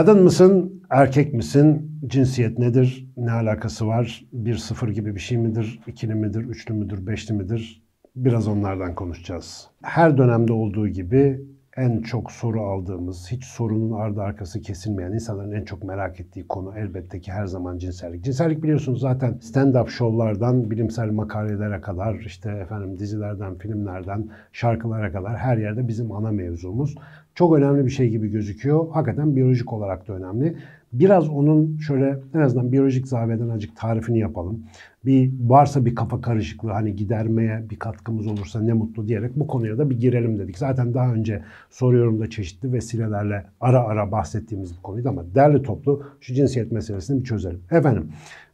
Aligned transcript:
Kadın 0.00 0.22
mısın, 0.22 0.82
erkek 0.90 1.34
misin? 1.34 2.00
Cinsiyet 2.06 2.58
nedir? 2.58 3.08
Ne 3.16 3.32
alakası 3.32 3.86
var? 3.86 4.24
Bir 4.32 4.56
sıfır 4.56 4.88
gibi 4.88 5.14
bir 5.14 5.20
şey 5.20 5.38
midir? 5.38 5.80
İkili 5.86 6.14
midir, 6.14 6.40
üçlü 6.40 6.74
müdür, 6.74 7.06
beşli 7.06 7.34
midir? 7.34 7.82
Biraz 8.16 8.48
onlardan 8.48 8.94
konuşacağız. 8.94 9.68
Her 9.82 10.18
dönemde 10.18 10.52
olduğu 10.52 10.88
gibi 10.88 11.40
en 11.76 12.02
çok 12.02 12.32
soru 12.32 12.62
aldığımız, 12.62 13.28
hiç 13.32 13.44
sorunun 13.44 13.92
ardı 13.92 14.22
arkası 14.22 14.62
kesilmeyen 14.62 15.12
insanların 15.12 15.52
en 15.52 15.64
çok 15.64 15.84
merak 15.84 16.20
ettiği 16.20 16.48
konu 16.48 16.78
elbette 16.78 17.20
ki 17.20 17.32
her 17.32 17.46
zaman 17.46 17.78
cinsellik. 17.78 18.24
Cinsellik 18.24 18.62
biliyorsunuz 18.62 19.00
zaten 19.00 19.32
stand-up 19.32 19.88
şovlardan 19.88 20.70
bilimsel 20.70 21.10
makalelere 21.10 21.80
kadar, 21.80 22.14
işte 22.14 22.50
efendim 22.50 22.98
dizilerden, 22.98 23.54
filmlerden, 23.54 24.28
şarkılara 24.52 25.12
kadar 25.12 25.36
her 25.36 25.56
yerde 25.56 25.88
bizim 25.88 26.12
ana 26.12 26.30
mevzumuz. 26.30 26.94
Çok 27.34 27.56
önemli 27.56 27.84
bir 27.84 27.90
şey 27.90 28.08
gibi 28.08 28.30
gözüküyor. 28.30 28.88
Hakikaten 28.90 29.36
biyolojik 29.36 29.72
olarak 29.72 30.08
da 30.08 30.12
önemli. 30.12 30.56
Biraz 30.92 31.28
onun 31.28 31.76
şöyle 31.76 32.18
en 32.34 32.40
azından 32.40 32.72
biyolojik 32.72 33.08
zaviyeden 33.08 33.48
azıcık 33.48 33.76
tarifini 33.76 34.18
yapalım. 34.18 34.62
Bir 35.06 35.32
varsa 35.40 35.84
bir 35.84 35.94
kafa 35.94 36.20
karışıklığı 36.20 36.70
hani 36.70 36.96
gidermeye 36.96 37.70
bir 37.70 37.78
katkımız 37.78 38.26
olursa 38.26 38.60
ne 38.60 38.72
mutlu 38.72 39.08
diyerek 39.08 39.36
bu 39.36 39.46
konuya 39.46 39.78
da 39.78 39.90
bir 39.90 40.00
girelim 40.00 40.38
dedik. 40.38 40.58
Zaten 40.58 40.94
daha 40.94 41.12
önce 41.12 41.42
soruyorum 41.70 42.20
da 42.20 42.30
çeşitli 42.30 42.72
vesilelerle 42.72 43.46
ara 43.60 43.80
ara 43.80 44.12
bahsettiğimiz 44.12 44.76
bir 44.76 44.82
konuydu 44.82 45.08
ama 45.08 45.24
derli 45.34 45.62
toplu 45.62 46.02
şu 46.20 46.34
cinsiyet 46.34 46.72
meselesini 46.72 47.20
bir 47.20 47.24
çözelim. 47.24 47.60
Efendim 47.70 48.08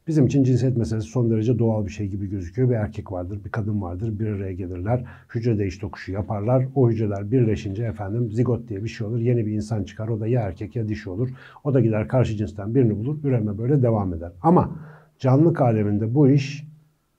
Bizim 0.07 0.27
için 0.27 0.45
cinsiyet 0.45 0.77
meselesi 0.77 1.09
son 1.09 1.31
derece 1.31 1.59
doğal 1.59 1.87
bir 1.87 1.91
şey 1.91 2.09
gibi 2.09 2.31
gözüküyor. 2.31 2.71
Bir 2.71 2.75
erkek 2.75 3.13
vardır, 3.13 3.41
bir 3.45 3.51
kadın 3.51 3.83
vardır, 3.83 4.19
bir 4.19 4.27
araya 4.27 4.53
gelirler, 4.53 5.05
hücre 5.35 5.59
değiş 5.59 5.79
tokuşu 5.79 6.13
yaparlar. 6.13 6.67
O 6.75 6.91
hücreler 6.91 7.31
birleşince 7.31 7.85
efendim 7.85 8.33
zigot 8.33 8.69
diye 8.69 8.85
bir 8.85 8.89
şey 8.89 9.07
olur. 9.07 9.19
Yeni 9.19 9.47
bir 9.47 9.53
insan 9.53 9.85
çıkar. 9.85 10.09
O 10.09 10.21
da 10.21 10.27
ya 10.27 10.43
erkek 10.43 10.77
ya 10.77 10.89
dişi 10.89 11.11
olur. 11.11 11.29
O 11.65 11.75
da 11.75 11.81
gider 11.81 12.09
karşı 12.09 12.37
cinsten 12.37 12.75
birini 12.75 12.97
bulur. 12.97 13.25
Üreme 13.25 13.59
böyle 13.59 13.83
devam 13.83 14.15
eder. 14.15 14.33
Ama 14.43 14.79
canlılık 15.19 15.61
aleminde 15.61 16.15
bu 16.15 16.29
iş 16.29 16.67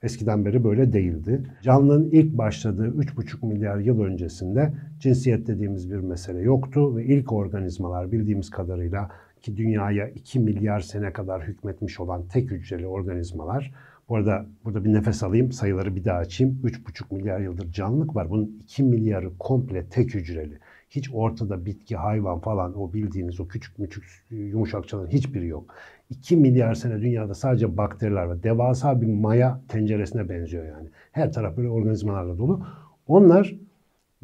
eskiden 0.04 0.46
beri 0.46 0.64
böyle 0.64 0.94
değildi. 0.94 1.44
Canlının 1.64 2.10
ilk 2.12 2.38
başladığı 2.38 2.88
3,5 2.88 3.46
milyar 3.46 3.78
yıl 3.78 4.02
öncesinde 4.02 4.74
cinsiyet 5.00 5.48
dediğimiz 5.48 5.92
bir 5.92 5.98
mesele 5.98 6.40
yoktu 6.40 6.96
ve 6.96 7.06
ilk 7.06 7.34
organizmalar 7.34 8.12
bildiğimiz 8.12 8.50
kadarıyla 8.50 9.10
ki 9.48 9.58
dünyaya 9.58 10.09
2 10.09 10.40
milyar 10.40 10.80
sene 10.80 11.14
kadar 11.14 11.44
hükmetmiş 11.44 12.00
olan 12.00 12.28
tek 12.28 12.52
hücreli 12.52 12.88
organizmalar. 12.88 13.73
Bu 14.09 14.16
arada 14.16 14.45
burada 14.66 14.86
bir 14.86 14.94
nefes 14.94 15.23
alayım, 15.23 15.52
sayıları 15.52 15.95
bir 15.95 16.06
daha 16.06 16.17
açayım. 16.17 16.62
3,5 16.64 17.16
milyar 17.16 17.39
yıldır 17.39 17.72
canlılık 17.72 18.16
var. 18.16 18.30
Bunun 18.30 18.59
2 18.64 18.84
milyarı 18.84 19.38
komple 19.39 19.86
tek 19.86 20.14
hücreli. 20.14 20.59
Hiç 20.89 21.09
ortada 21.14 21.66
bitki, 21.66 21.95
hayvan 21.95 22.39
falan 22.39 22.80
o 22.80 22.94
bildiğiniz 22.94 23.39
o 23.39 23.48
küçük 23.48 23.76
küçük 23.76 24.04
yumuşakçaların 24.30 25.09
hiçbiri 25.09 25.48
yok. 25.48 25.76
2 26.09 26.38
milyar 26.38 26.73
sene 26.73 27.02
dünyada 27.02 27.34
sadece 27.34 27.78
bakteriler 27.78 28.23
var. 28.23 28.44
Devasa 28.44 29.02
bir 29.02 29.08
maya 29.08 29.61
tenceresine 29.67 30.30
benziyor 30.30 30.66
yani. 30.66 30.89
Her 31.11 31.32
taraf 31.32 31.58
böyle 31.58 31.70
organizmalarla 31.70 32.38
dolu. 32.38 32.66
Onlar 33.08 33.56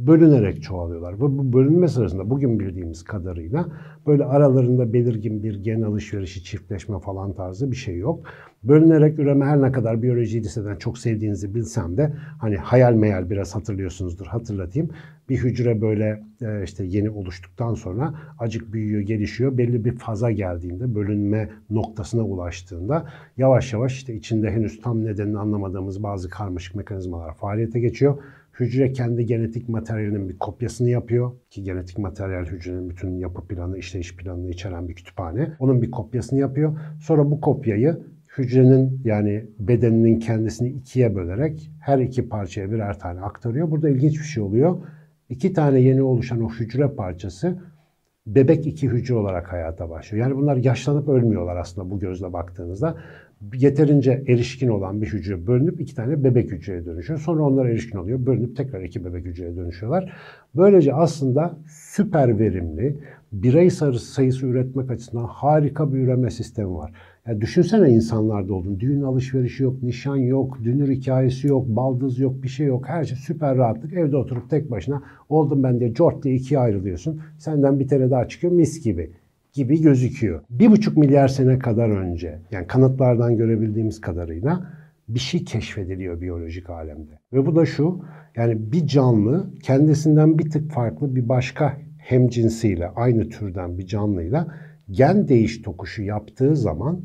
bölünerek 0.08 0.64
çoğalıyorlar. 0.64 1.14
Ve 1.14 1.22
bu 1.22 1.54
bölünme 1.54 1.88
sırasında 1.88 2.30
bugün 2.30 2.60
bildiğimiz 2.60 3.04
kadarıyla 3.04 3.66
böyle 4.08 4.26
aralarında 4.26 4.94
belirgin 4.94 5.44
bir 5.44 5.64
gen 5.64 5.82
alışverişi, 5.82 6.44
çiftleşme 6.44 7.00
falan 7.00 7.34
tarzı 7.34 7.72
bir 7.72 7.76
şey 7.76 7.98
yok. 7.98 8.26
Bölünerek 8.64 9.20
üreme 9.20 9.46
her 9.46 9.62
ne 9.62 9.72
kadar 9.72 10.02
biyolojiyi 10.02 10.44
liseden 10.44 10.76
çok 10.76 10.98
sevdiğinizi 10.98 11.56
bilsem 11.56 11.98
de 11.98 12.14
hani 12.40 12.58
hayal 12.58 12.94
meyal 12.94 13.30
biraz 13.30 13.56
hatırlıyorsunuzdur 13.56 14.26
hatırlatayım. 14.26 14.90
Bir 15.30 15.38
hücre 15.38 15.82
böyle 15.82 16.24
e, 16.42 16.64
işte 16.64 16.84
yeni 16.86 17.10
oluştuktan 17.10 17.74
sonra 17.74 18.14
acık 18.40 18.74
büyüyor, 18.74 19.02
gelişiyor. 19.02 19.58
Belli 19.58 19.86
bir 19.86 19.96
faza 19.98 20.32
geldiğinde, 20.32 20.96
bölünme 20.96 21.50
noktasına 21.70 22.24
ulaştığında 22.24 23.06
yavaş 23.38 23.74
yavaş 23.74 23.94
işte 23.94 24.16
içinde 24.16 24.52
henüz 24.52 24.82
tam 24.82 25.06
nedenini 25.06 25.40
anlamadığımız 25.40 26.04
bazı 26.04 26.30
karmaşık 26.30 26.76
mekanizmalar 26.76 27.34
faaliyete 27.34 27.80
geçiyor 27.80 28.18
Hücre 28.60 28.94
kendi 28.94 29.26
genetik 29.26 29.70
materyalinin 29.70 30.30
bir 30.30 30.38
kopyasını 30.38 30.90
yapıyor 30.90 31.32
ki 31.50 31.64
genetik 31.64 31.98
materyal 31.98 32.46
hücrenin 32.46 32.90
bütün 32.90 33.18
yapı 33.18 33.48
planı, 33.48 33.78
işleyiş 33.78 34.16
planını 34.16 34.50
içeren 34.50 34.88
bir 34.88 34.96
kütüphane. 34.96 35.54
Onun 35.60 35.82
bir 35.82 35.92
kopyasını 35.92 36.40
yapıyor. 36.40 36.80
Sonra 37.02 37.32
bu 37.32 37.42
kopyayı 37.42 38.00
hücrenin 38.38 39.02
yani 39.06 39.46
bedeninin 39.60 40.20
kendisini 40.20 40.70
ikiye 40.70 41.16
bölerek 41.16 41.72
her 41.80 42.00
iki 42.00 42.30
parçaya 42.30 42.72
birer 42.72 43.00
tane 43.00 43.22
aktarıyor. 43.22 43.72
Burada 43.72 43.90
ilginç 43.90 44.20
bir 44.20 44.26
şey 44.26 44.44
oluyor. 44.44 44.78
İki 45.30 45.54
tane 45.54 45.80
yeni 45.80 46.02
oluşan 46.02 46.42
o 46.42 46.50
hücre 46.50 46.88
parçası 46.88 47.60
bebek 48.28 48.68
iki 48.68 48.90
hücre 48.90 49.16
olarak 49.16 49.52
hayata 49.52 49.90
başlıyor. 49.90 50.26
Yani 50.26 50.36
bunlar 50.36 50.56
yaşlanıp 50.56 51.08
ölmüyorlar 51.08 51.56
aslında 51.56 51.90
bu 51.90 52.00
gözle 52.00 52.34
baktığınızda 52.34 52.98
yeterince 53.54 54.24
erişkin 54.28 54.68
olan 54.68 55.02
bir 55.02 55.08
hücre 55.08 55.48
bölünüp 55.48 55.82
iki 55.82 55.96
tane 55.96 56.24
bebek 56.24 56.52
hücreye 56.52 56.86
dönüşüyor. 56.86 57.20
Sonra 57.20 57.44
onlar 57.44 57.66
erişkin 57.66 57.98
oluyor. 57.98 58.26
Bölünüp 58.26 58.58
tekrar 58.58 58.82
iki 58.82 59.06
bebek 59.06 59.26
hücreye 59.26 59.56
dönüşüyorlar. 59.56 60.14
Böylece 60.56 60.94
aslında 60.94 61.58
süper 61.68 62.40
verimli, 62.40 62.98
birey 63.32 63.70
sayısı 63.70 64.46
üretmek 64.46 64.92
açısından 64.92 65.26
harika 65.26 65.94
bir 65.94 65.98
üreme 65.98 66.32
sistemi 66.32 66.74
var. 66.74 66.94
Yani 67.28 67.42
düşünsene 67.42 67.90
insanlarda 67.90 68.54
olduğunu. 68.54 68.80
Düğün 68.80 69.02
alışverişi 69.02 69.64
yok, 69.64 69.84
nişan 69.84 70.16
yok, 70.16 70.58
dünür 70.64 70.92
hikayesi 70.92 71.48
yok, 71.48 71.68
baldız 71.68 72.20
yok, 72.20 72.44
bir 72.44 72.48
şey 72.48 72.68
yok. 72.68 72.88
Her 72.88 73.04
şey 73.04 73.18
süper 73.18 73.58
rahatlık. 73.58 73.94
Evde 73.94 74.18
oturup 74.18 74.50
tek 74.50 74.72
başına 74.72 75.04
oldum 75.30 75.64
ben 75.64 75.80
diye 75.80 75.94
cort 75.94 76.24
diye 76.24 76.36
ikiye 76.36 76.60
ayrılıyorsun. 76.60 77.22
Senden 77.38 77.80
bir 77.80 77.88
tane 77.88 78.12
daha 78.12 78.28
çıkıyor 78.28 78.54
mis 78.54 78.84
gibi 78.84 79.12
gibi 79.54 79.82
gözüküyor. 79.82 80.42
Bir 80.50 80.72
buçuk 80.72 80.98
milyar 80.98 81.28
sene 81.28 81.60
kadar 81.60 81.90
önce 81.90 82.40
yani 82.52 82.68
kanıtlardan 82.68 83.38
görebildiğimiz 83.38 84.02
kadarıyla 84.02 84.74
bir 85.08 85.20
şey 85.20 85.46
keşfediliyor 85.46 86.22
biyolojik 86.22 86.70
alemde. 86.70 87.20
Ve 87.34 87.46
bu 87.46 87.56
da 87.56 87.66
şu 87.66 88.06
yani 88.36 88.72
bir 88.72 88.88
canlı 88.88 89.54
kendisinden 89.64 90.40
bir 90.40 90.50
tık 90.50 90.72
farklı 90.72 91.16
bir 91.16 91.30
başka 91.30 91.78
hemcinsiyle 91.98 92.88
aynı 92.88 93.30
türden 93.30 93.78
bir 93.78 93.88
canlıyla 93.88 94.48
gen 94.92 95.28
değiş 95.28 95.62
tokuşu 95.62 96.04
yaptığı 96.04 96.56
zaman 96.56 97.02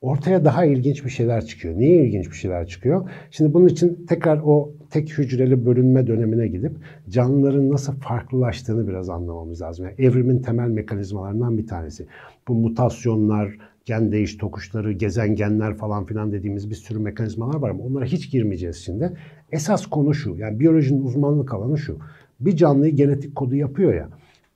ortaya 0.00 0.44
daha 0.44 0.64
ilginç 0.64 1.04
bir 1.04 1.10
şeyler 1.10 1.46
çıkıyor. 1.46 1.78
Niye 1.78 2.06
ilginç 2.06 2.30
bir 2.30 2.36
şeyler 2.36 2.66
çıkıyor? 2.66 3.10
Şimdi 3.30 3.54
bunun 3.54 3.68
için 3.68 4.06
tekrar 4.08 4.40
o 4.44 4.72
tek 4.90 5.18
hücreli 5.18 5.66
bölünme 5.66 6.06
dönemine 6.06 6.48
gidip 6.48 6.72
canlıların 7.08 7.70
nasıl 7.70 7.92
farklılaştığını 7.92 8.88
biraz 8.88 9.08
anlamamız 9.08 9.62
lazım. 9.62 9.86
Yani 9.86 9.94
evrimin 9.98 10.42
temel 10.42 10.68
mekanizmalarından 10.68 11.58
bir 11.58 11.66
tanesi. 11.66 12.06
Bu 12.48 12.54
mutasyonlar, 12.54 13.58
gen 13.84 14.12
değiş 14.12 14.36
tokuşları, 14.36 14.92
gezen 14.92 15.34
genler 15.34 15.76
falan 15.76 16.06
filan 16.06 16.32
dediğimiz 16.32 16.70
bir 16.70 16.74
sürü 16.74 16.98
mekanizmalar 16.98 17.54
var 17.54 17.70
ama 17.70 17.84
onlara 17.84 18.04
hiç 18.04 18.30
girmeyeceğiz 18.30 18.76
şimdi. 18.76 19.12
Esas 19.52 19.86
konu 19.86 20.14
şu, 20.14 20.36
yani 20.36 20.60
biyolojinin 20.60 21.04
uzmanlık 21.04 21.54
alanı 21.54 21.78
şu. 21.78 21.98
Bir 22.40 22.56
canlıyı 22.56 22.96
genetik 22.96 23.36
kodu 23.36 23.54
yapıyor 23.54 23.94
ya. 23.94 24.08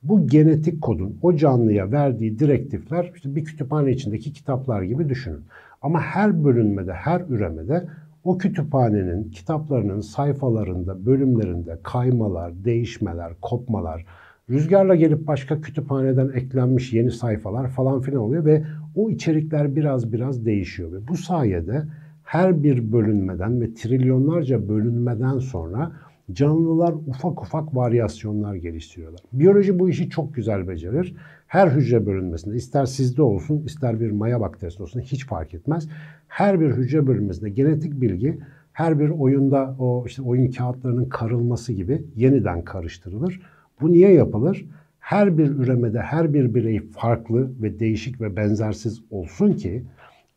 Bu 0.03 0.27
genetik 0.27 0.81
kodun 0.81 1.17
o 1.21 1.35
canlıya 1.35 1.91
verdiği 1.91 2.39
direktifler 2.39 3.11
işte 3.15 3.35
bir 3.35 3.45
kütüphane 3.45 3.91
içindeki 3.91 4.33
kitaplar 4.33 4.81
gibi 4.81 5.09
düşünün. 5.09 5.41
Ama 5.81 6.01
her 6.01 6.43
bölünmede, 6.43 6.93
her 6.93 7.21
üremede 7.29 7.87
o 8.23 8.37
kütüphanenin 8.37 9.31
kitaplarının 9.31 9.99
sayfalarında, 9.99 11.05
bölümlerinde 11.05 11.77
kaymalar, 11.83 12.63
değişmeler, 12.65 13.33
kopmalar, 13.41 14.05
rüzgarla 14.49 14.95
gelip 14.95 15.27
başka 15.27 15.61
kütüphaneden 15.61 16.29
eklenmiş 16.29 16.93
yeni 16.93 17.11
sayfalar 17.11 17.67
falan 17.67 18.01
filan 18.01 18.21
oluyor 18.21 18.45
ve 18.45 18.63
o 18.95 19.09
içerikler 19.09 19.75
biraz 19.75 20.13
biraz 20.13 20.45
değişiyor 20.45 20.91
ve 20.91 21.07
bu 21.07 21.17
sayede 21.17 21.83
her 22.23 22.63
bir 22.63 22.91
bölünmeden 22.91 23.61
ve 23.61 23.73
trilyonlarca 23.73 24.69
bölünmeden 24.69 25.39
sonra 25.39 25.91
canlılar 26.33 26.93
ufak 27.07 27.41
ufak 27.41 27.75
varyasyonlar 27.75 28.55
geliştiriyorlar. 28.55 29.21
Biyoloji 29.33 29.79
bu 29.79 29.89
işi 29.89 30.09
çok 30.09 30.35
güzel 30.35 30.67
becerir. 30.67 31.15
Her 31.47 31.67
hücre 31.67 32.05
bölünmesinde 32.05 32.55
ister 32.55 32.85
sizde 32.85 33.21
olsun 33.21 33.63
ister 33.65 33.99
bir 33.99 34.11
maya 34.11 34.41
bakterisi 34.41 34.83
olsun 34.83 34.99
hiç 34.99 35.25
fark 35.25 35.53
etmez. 35.53 35.87
Her 36.27 36.59
bir 36.59 36.71
hücre 36.71 37.07
bölünmesinde 37.07 37.49
genetik 37.49 38.01
bilgi 38.01 38.39
her 38.73 38.99
bir 38.99 39.09
oyunda 39.09 39.75
o 39.79 40.03
işte 40.07 40.21
oyun 40.21 40.51
kağıtlarının 40.51 41.05
karılması 41.05 41.73
gibi 41.73 42.03
yeniden 42.15 42.63
karıştırılır. 42.63 43.41
Bu 43.81 43.91
niye 43.91 44.13
yapılır? 44.13 44.65
Her 44.99 45.37
bir 45.37 45.47
üremede 45.47 45.99
her 45.99 46.33
bir 46.33 46.55
birey 46.55 46.79
farklı 46.79 47.51
ve 47.61 47.79
değişik 47.79 48.21
ve 48.21 48.35
benzersiz 48.35 49.01
olsun 49.11 49.53
ki 49.53 49.83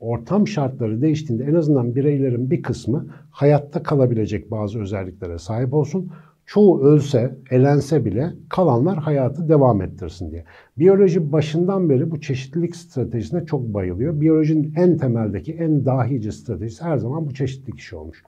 ortam 0.05 0.49
şartları 0.49 1.03
değiştiğinde 1.03 1.45
en 1.45 1.55
azından 1.55 1.95
bireylerin 1.95 2.51
bir 2.51 2.63
kısmı 2.63 3.07
hayatta 3.31 3.83
kalabilecek 3.83 4.51
bazı 4.51 4.81
özelliklere 4.81 5.39
sahip 5.39 5.75
olsun. 5.75 6.13
çoğu 6.47 6.83
ölse, 6.83 7.39
elense 7.51 8.05
bile 8.05 8.33
kalanlar 8.49 8.99
hayatı 8.99 9.49
devam 9.49 9.83
ettirsin 9.83 10.31
diye. 10.31 10.45
Biyoloji 10.79 11.33
başından 11.33 11.91
beri 11.91 12.11
bu 12.11 12.21
çeşitlilik 12.21 12.77
stratejisine 12.77 13.47
çok 13.47 13.75
bayılıyor. 13.75 14.21
Biyolojinin 14.21 14.75
en 14.77 14.97
temeldeki, 14.97 15.53
en 15.53 15.85
dahice 15.85 16.33
stratejisi 16.33 16.85
her 16.85 16.97
zaman 16.97 17.27
bu 17.27 17.35
çeşitlilik 17.35 17.79
işi 17.79 17.97
olmuş. 17.97 18.23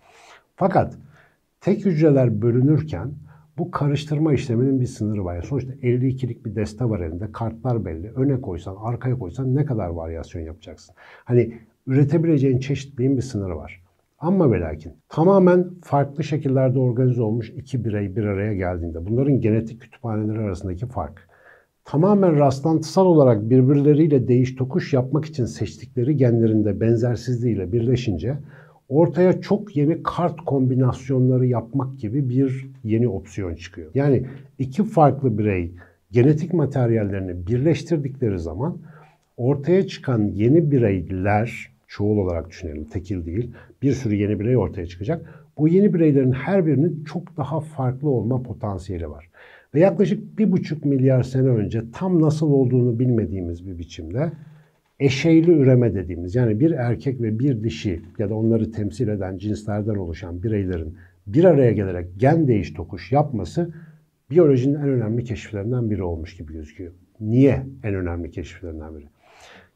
Fakat 0.57 0.99
tek 1.61 1.85
hücreler 1.85 2.43
bölünürken 2.43 3.11
bu 3.59 3.71
karıştırma 3.71 4.35
işleminin 4.35 4.81
bir 4.81 4.87
sınırı 4.87 5.25
var. 5.25 5.43
Sonuçta 5.43 5.73
52'lik 5.73 6.47
bir 6.47 6.55
deste 6.55 6.85
var 6.85 7.01
elinde. 7.01 7.33
Kartlar 7.33 7.85
belli. 7.85 8.11
Öne 8.11 8.41
koysan, 8.41 8.77
arkaya 8.81 9.19
koysan 9.19 9.55
ne 9.55 9.65
kadar 9.65 9.89
varyasyon 9.89 10.43
yapacaksın? 10.43 10.95
Hani 11.25 11.59
üretebileceğin 11.87 12.59
çeşitliliğin 12.59 13.17
bir 13.17 13.23
sınırı 13.23 13.57
var. 13.57 13.83
Ama 14.19 14.53
ve 14.53 14.61
lakin 14.61 14.93
tamamen 15.09 15.71
farklı 15.83 16.25
şekillerde 16.25 16.79
organize 16.79 17.23
olmuş 17.23 17.51
iki 17.51 17.85
birey 17.85 18.17
bir 18.17 18.25
araya 18.25 18.55
geldiğinde 18.55 19.07
bunların 19.07 19.41
genetik 19.41 19.81
kütüphaneleri 19.81 20.39
arasındaki 20.39 20.87
fark 20.87 21.29
tamamen 21.87 22.39
rastlantısal 22.39 23.07
olarak 23.07 23.51
birbirleriyle 23.51 24.29
değiş 24.29 24.55
tokuş 24.55 24.93
yapmak 24.93 25.25
için 25.25 25.45
seçtikleri 25.45 26.17
genlerinde 26.17 26.81
benzersizliğiyle 26.81 27.73
birleşince 27.73 28.39
ortaya 28.89 29.41
çok 29.41 29.77
yeni 29.77 30.03
kart 30.03 30.45
kombinasyonları 30.45 31.47
yapmak 31.47 31.99
gibi 31.99 32.29
bir 32.29 32.71
yeni 32.85 33.09
opsiyon 33.09 33.55
çıkıyor. 33.55 33.91
Yani 33.95 34.27
iki 34.59 34.85
farklı 34.85 35.39
birey 35.39 35.73
genetik 36.11 36.53
materyallerini 36.53 37.47
birleştirdikleri 37.47 38.39
zaman 38.39 38.79
ortaya 39.37 39.87
çıkan 39.87 40.31
yeni 40.35 40.71
bireyler 40.71 41.71
çoğul 41.89 42.19
olarak 42.19 42.51
düşünelim, 42.51 42.85
tekil 42.85 43.27
değil. 43.27 43.51
Bir 43.83 43.93
sürü 43.93 44.15
yeni 44.15 44.41
birey 44.41 44.57
ortaya 44.57 44.87
çıkacak. 44.87 45.47
Bu 45.59 45.69
yeni 45.69 45.95
bireylerin 45.95 46.33
her 46.33 46.67
birinin 46.67 47.05
çok 47.05 47.37
daha 47.37 47.61
farklı 47.61 48.09
olma 48.09 48.43
potansiyeli 48.43 49.11
var. 49.11 49.31
Ve 49.75 49.81
yaklaşık 49.81 50.39
bir 50.39 50.53
buçuk 50.53 50.85
milyar 50.85 51.23
sene 51.23 51.49
önce 51.49 51.83
tam 51.93 52.23
nasıl 52.23 52.51
olduğunu 52.51 52.99
bilmediğimiz 52.99 53.67
bir 53.67 53.79
biçimde 53.79 54.33
eşeyli 55.01 55.53
üreme 55.53 55.95
dediğimiz 55.95 56.35
yani 56.35 56.61
bir 56.61 56.71
erkek 56.71 57.21
ve 57.21 57.39
bir 57.39 57.63
dişi 57.63 58.01
ya 58.19 58.31
da 58.31 58.35
onları 58.35 58.73
temsil 58.73 59.09
eden 59.09 59.39
cinslerden 59.39 59.95
oluşan 59.95 60.43
bireylerin 60.43 60.95
bir 61.27 61.45
araya 61.45 61.73
gelerek 61.73 62.07
gen 62.17 62.49
değiş 62.49 62.73
tokuş 62.73 63.13
yapması 63.13 63.71
biyolojinin 64.31 64.75
en 64.75 64.89
önemli 64.89 65.25
keşiflerinden 65.25 65.91
biri 65.91 66.03
olmuş 66.03 66.37
gibi 66.37 66.53
gözüküyor. 66.53 66.93
Niye 67.21 67.67
en 67.83 67.95
önemli 67.95 68.31
keşiflerinden 68.31 68.97
biri? 68.97 69.05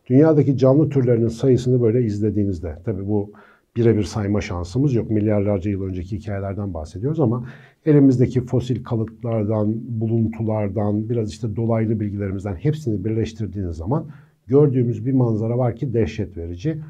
Dünyadaki 0.06 0.58
canlı 0.58 0.90
türlerinin 0.90 1.28
sayısını 1.28 1.82
böyle 1.82 2.04
izlediğinizde, 2.04 2.78
tabii 2.84 3.06
bu 3.06 3.32
birebir 3.76 4.02
sayma 4.02 4.40
şansımız 4.40 4.94
yok. 4.94 5.10
Milyarlarca 5.10 5.70
yıl 5.70 5.82
önceki 5.82 6.16
hikayelerden 6.16 6.74
bahsediyoruz 6.74 7.20
ama 7.20 7.48
elimizdeki 7.86 8.40
fosil 8.40 8.84
kalıtlardan, 8.84 9.74
buluntulardan, 10.00 11.08
biraz 11.08 11.30
işte 11.30 11.56
dolaylı 11.56 12.00
bilgilerimizden 12.00 12.54
hepsini 12.54 13.04
birleştirdiğiniz 13.04 13.76
zaman 13.76 14.06
gördüğümüz 14.50 15.06
bir 15.06 15.12
manzara 15.12 15.58
var 15.58 15.76
ki 15.76 15.94
dehşet 15.94 16.36
verici. 16.36 16.80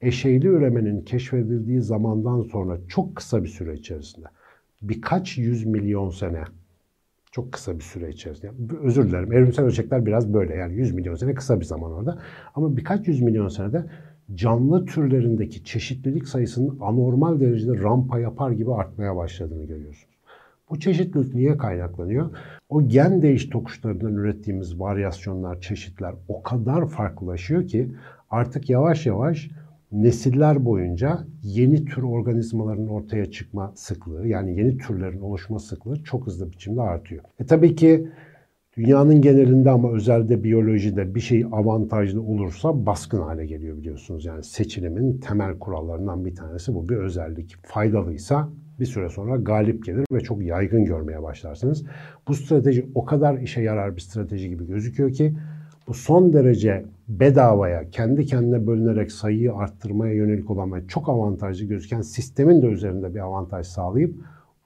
Eşeyli 0.00 0.46
üremenin 0.46 1.00
keşfedildiği 1.00 1.82
zamandan 1.82 2.42
sonra 2.42 2.78
çok 2.88 3.16
kısa 3.16 3.44
bir 3.44 3.48
süre 3.48 3.74
içerisinde 3.74 4.26
birkaç 4.82 5.38
yüz 5.38 5.66
milyon 5.66 6.10
sene 6.10 6.44
çok 7.30 7.52
kısa 7.52 7.74
bir 7.74 7.84
süre 7.84 8.10
içerisinde. 8.10 8.52
Özür 8.82 9.08
dilerim. 9.08 9.32
Evrimsel 9.32 9.64
ölçekler 9.64 10.06
biraz 10.06 10.34
böyle. 10.34 10.54
Yani 10.54 10.74
100 10.74 10.94
milyon 10.94 11.14
sene 11.14 11.34
kısa 11.34 11.60
bir 11.60 11.64
zaman 11.64 11.92
orada. 11.92 12.18
Ama 12.54 12.76
birkaç 12.76 13.08
yüz 13.08 13.22
milyon 13.22 13.48
senede 13.48 13.84
canlı 14.34 14.86
türlerindeki 14.86 15.64
çeşitlilik 15.64 16.28
sayısının 16.28 16.78
anormal 16.80 17.40
derecede 17.40 17.82
rampa 17.82 18.18
yapar 18.18 18.50
gibi 18.50 18.74
artmaya 18.74 19.16
başladığını 19.16 19.64
görüyorsunuz. 19.64 20.15
Bu 20.70 20.80
çeşitlilik 20.80 21.34
niye 21.34 21.56
kaynaklanıyor? 21.56 22.30
O 22.68 22.88
gen 22.88 23.22
değiş 23.22 23.46
tokuşlarından 23.46 24.14
ürettiğimiz 24.14 24.80
varyasyonlar, 24.80 25.60
çeşitler 25.60 26.14
o 26.28 26.42
kadar 26.42 26.88
farklılaşıyor 26.88 27.66
ki 27.66 27.90
artık 28.30 28.70
yavaş 28.70 29.06
yavaş 29.06 29.50
nesiller 29.92 30.64
boyunca 30.64 31.18
yeni 31.42 31.84
tür 31.84 32.02
organizmaların 32.02 32.88
ortaya 32.88 33.30
çıkma 33.30 33.72
sıklığı 33.76 34.28
yani 34.28 34.58
yeni 34.58 34.78
türlerin 34.78 35.20
oluşma 35.20 35.58
sıklığı 35.58 36.02
çok 36.02 36.26
hızlı 36.26 36.52
biçimde 36.52 36.80
artıyor. 36.80 37.24
E 37.40 37.46
tabii 37.46 37.74
ki 37.74 38.08
dünyanın 38.76 39.20
genelinde 39.20 39.70
ama 39.70 39.92
özelde 39.92 40.44
biyolojide 40.44 41.14
bir 41.14 41.20
şey 41.20 41.44
avantajlı 41.52 42.22
olursa 42.22 42.86
baskın 42.86 43.20
hale 43.20 43.46
geliyor 43.46 43.76
biliyorsunuz. 43.76 44.24
Yani 44.24 44.44
seçilimin 44.44 45.18
temel 45.18 45.58
kurallarından 45.58 46.24
bir 46.24 46.34
tanesi 46.34 46.74
bu 46.74 46.88
bir 46.88 46.96
özellik. 46.96 47.56
Faydalıysa 47.62 48.48
bir 48.80 48.86
süre 48.86 49.08
sonra 49.08 49.36
galip 49.36 49.84
gelir 49.84 50.04
ve 50.12 50.20
çok 50.20 50.42
yaygın 50.42 50.84
görmeye 50.84 51.22
başlarsınız. 51.22 51.84
Bu 52.28 52.34
strateji 52.34 52.86
o 52.94 53.04
kadar 53.04 53.38
işe 53.38 53.62
yarar 53.62 53.96
bir 53.96 54.00
strateji 54.00 54.48
gibi 54.48 54.66
gözüküyor 54.66 55.12
ki 55.12 55.34
bu 55.88 55.94
son 55.94 56.32
derece 56.32 56.84
bedavaya, 57.08 57.90
kendi 57.90 58.26
kendine 58.26 58.66
bölünerek 58.66 59.12
sayıyı 59.12 59.54
arttırmaya 59.54 60.14
yönelik 60.14 60.50
olan 60.50 60.74
ve 60.74 60.86
çok 60.88 61.08
avantajlı 61.08 61.64
gözüken 61.66 62.00
sistemin 62.00 62.62
de 62.62 62.66
üzerinde 62.66 63.14
bir 63.14 63.20
avantaj 63.20 63.66
sağlayıp 63.66 64.14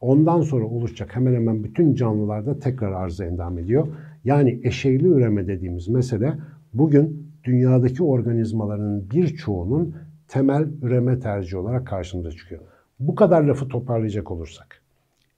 ondan 0.01 0.41
sonra 0.41 0.65
oluşacak 0.65 1.17
hemen 1.17 1.35
hemen 1.35 1.65
bütün 1.65 1.95
canlılarda 1.95 2.59
tekrar 2.59 2.93
arıza 2.93 3.25
endam 3.25 3.59
ediyor. 3.59 3.89
Yani 4.25 4.61
eşeyli 4.63 5.07
üreme 5.07 5.47
dediğimiz 5.47 5.89
mesele 5.89 6.35
bugün 6.75 7.31
dünyadaki 7.45 8.03
organizmaların 8.03 9.11
birçoğunun 9.11 9.95
temel 10.29 10.69
üreme 10.83 11.21
tercihi 11.21 11.57
olarak 11.57 11.87
karşımıza 11.87 12.31
çıkıyor. 12.31 12.61
Bu 13.01 13.15
kadar 13.15 13.43
lafı 13.43 13.69
toparlayacak 13.69 14.31
olursak. 14.31 14.83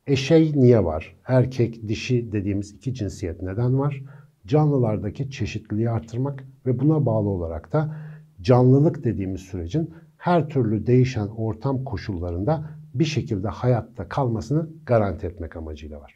Eşey 0.06 0.52
niye 0.54 0.84
var? 0.84 1.16
Erkek, 1.26 1.88
dişi 1.88 2.32
dediğimiz 2.32 2.70
iki 2.72 2.94
cinsiyet 2.94 3.42
neden 3.42 3.78
var? 3.78 4.02
canlılardaki 4.46 5.30
çeşitliliği 5.30 5.90
artırmak 5.90 6.44
ve 6.66 6.78
buna 6.78 7.06
bağlı 7.06 7.28
olarak 7.28 7.72
da 7.72 7.96
canlılık 8.40 9.04
dediğimiz 9.04 9.40
sürecin 9.40 9.90
her 10.16 10.48
türlü 10.48 10.86
değişen 10.86 11.26
ortam 11.26 11.84
koşullarında 11.84 12.70
bir 12.94 13.04
şekilde 13.04 13.48
hayatta 13.48 14.08
kalmasını 14.08 14.68
garanti 14.86 15.26
etmek 15.26 15.56
amacıyla 15.56 16.00
var. 16.00 16.14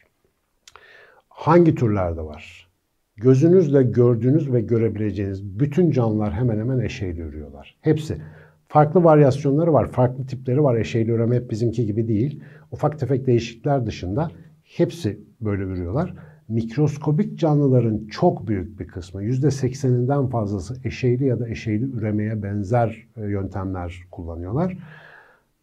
Hangi 1.29 1.75
türlerde 1.75 2.23
var? 2.23 2.69
Gözünüzle 3.17 3.83
gördüğünüz 3.83 4.53
ve 4.53 4.61
görebileceğiniz 4.61 5.45
bütün 5.61 5.91
canlılar 5.91 6.33
hemen 6.33 6.59
hemen 6.59 6.79
eşeğli 6.79 7.21
ürüyorlar. 7.21 7.77
Hepsi. 7.81 8.23
Farklı 8.76 9.05
varyasyonları 9.05 9.73
var, 9.73 9.90
farklı 9.90 10.26
tipleri 10.26 10.62
var. 10.62 10.76
Eşeğli 10.76 11.11
üreme 11.11 11.37
hep 11.37 11.50
bizimki 11.50 11.87
gibi 11.87 12.08
değil. 12.08 12.43
Ufak 12.73 12.99
tefek 12.99 13.26
değişiklikler 13.26 13.87
dışında 13.87 14.31
hepsi 14.64 15.20
böyle 15.40 15.62
ürüyorlar 15.62 16.14
mikroskobik 16.49 17.38
canlıların 17.38 18.06
çok 18.06 18.49
büyük 18.49 18.80
bir 18.80 18.87
kısmı, 18.87 19.25
%80'inden 19.25 20.28
fazlası 20.28 20.76
eşeyli 20.85 21.26
ya 21.26 21.40
da 21.40 21.49
eşeyli 21.49 21.85
üremeye 21.85 22.42
benzer 22.42 23.06
e, 23.16 23.21
yöntemler 23.21 24.02
kullanıyorlar. 24.11 24.78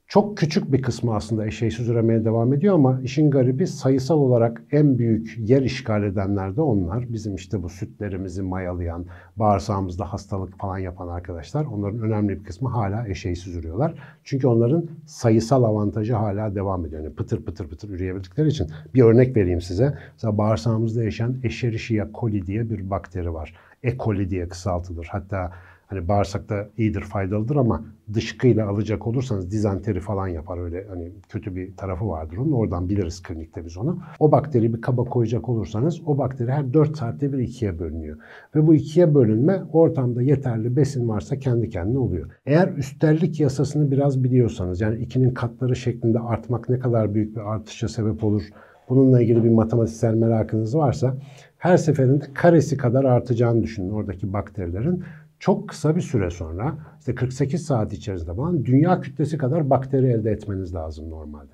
Çok 0.07 0.37
küçük 0.37 0.71
bir 0.71 0.81
kısmı 0.81 1.15
aslında 1.15 1.45
eşeğsiz 1.45 1.89
üremeye 1.89 2.25
devam 2.25 2.53
ediyor 2.53 2.75
ama 2.75 3.01
işin 3.03 3.31
garibi 3.31 3.67
sayısal 3.67 4.17
olarak 4.17 4.63
en 4.71 4.97
büyük 4.97 5.37
yer 5.37 5.61
işgal 5.61 6.03
edenler 6.03 6.55
de 6.55 6.61
onlar. 6.61 7.13
Bizim 7.13 7.35
işte 7.35 7.63
bu 7.63 7.69
sütlerimizi 7.69 8.41
mayalayan, 8.41 9.05
bağırsağımızda 9.35 10.13
hastalık 10.13 10.59
falan 10.59 10.77
yapan 10.77 11.07
arkadaşlar. 11.07 11.65
Onların 11.65 11.99
önemli 11.99 12.39
bir 12.39 12.43
kısmı 12.43 12.69
hala 12.69 13.07
eşeğsiz 13.07 13.55
ürüyorlar. 13.55 13.93
Çünkü 14.23 14.47
onların 14.47 14.89
sayısal 15.05 15.63
avantajı 15.63 16.13
hala 16.13 16.55
devam 16.55 16.85
ediyor. 16.85 17.03
Yani 17.03 17.15
pıtır 17.15 17.45
pıtır 17.45 17.67
pıtır 17.67 17.89
üreyebildikleri 17.89 18.47
için. 18.47 18.67
Bir 18.93 19.01
örnek 19.01 19.37
vereyim 19.37 19.61
size. 19.61 19.97
Mesela 20.13 20.37
bağırsağımızda 20.37 21.03
yaşayan 21.03 21.37
Escherichia 21.43 22.07
coli 22.19 22.47
diye 22.47 22.69
bir 22.69 22.89
bakteri 22.89 23.33
var. 23.33 23.53
E. 23.83 23.97
coli 23.97 24.29
diye 24.29 24.47
kısaltılır. 24.47 25.07
Hatta 25.11 25.51
Hani 25.93 26.07
bağırsakta 26.07 26.69
iyidir, 26.77 27.01
faydalıdır 27.01 27.55
ama 27.55 27.85
dışkıyla 28.13 28.69
alacak 28.69 29.07
olursanız 29.07 29.51
dizanteri 29.51 29.99
falan 29.99 30.27
yapar 30.27 30.57
öyle 30.57 30.85
hani 30.89 31.11
kötü 31.29 31.55
bir 31.55 31.77
tarafı 31.77 32.07
vardır 32.07 32.37
onun. 32.37 32.51
Oradan 32.51 32.89
biliriz 32.89 33.23
klinikte 33.23 33.65
biz 33.65 33.77
onu. 33.77 33.99
O 34.19 34.31
bakteri 34.31 34.73
bir 34.73 34.81
kaba 34.81 35.03
koyacak 35.03 35.49
olursanız 35.49 36.01
o 36.05 36.17
bakteri 36.17 36.51
her 36.51 36.73
4 36.73 36.97
saatte 36.97 37.33
bir 37.33 37.37
ikiye 37.37 37.79
bölünüyor. 37.79 38.17
Ve 38.55 38.67
bu 38.67 38.75
ikiye 38.75 39.15
bölünme 39.15 39.63
ortamda 39.73 40.21
yeterli 40.21 40.75
besin 40.75 41.09
varsa 41.09 41.39
kendi 41.39 41.69
kendine 41.69 41.97
oluyor. 41.97 42.29
Eğer 42.45 42.67
üstellik 42.77 43.39
yasasını 43.39 43.91
biraz 43.91 44.23
biliyorsanız 44.23 44.81
yani 44.81 44.99
ikinin 44.99 45.33
katları 45.33 45.75
şeklinde 45.75 46.19
artmak 46.19 46.69
ne 46.69 46.79
kadar 46.79 47.13
büyük 47.13 47.35
bir 47.35 47.41
artışa 47.41 47.87
sebep 47.87 48.23
olur 48.23 48.43
bununla 48.89 49.21
ilgili 49.21 49.43
bir 49.43 49.49
matematiksel 49.49 50.13
merakınız 50.13 50.77
varsa 50.77 51.15
her 51.57 51.77
seferinde 51.77 52.25
karesi 52.33 52.77
kadar 52.77 53.03
artacağını 53.03 53.63
düşünün 53.63 53.89
oradaki 53.89 54.33
bakterilerin 54.33 55.03
çok 55.39 55.69
kısa 55.69 55.95
bir 55.95 56.01
süre 56.01 56.29
sonra 56.29 56.77
işte 56.99 57.15
48 57.15 57.65
saat 57.65 57.93
içerisinde 57.93 58.33
falan 58.33 58.65
dünya 58.65 59.01
kütlesi 59.01 59.37
kadar 59.37 59.69
bakteri 59.69 60.07
elde 60.07 60.31
etmeniz 60.31 60.73
lazım 60.73 61.09
normalde. 61.09 61.51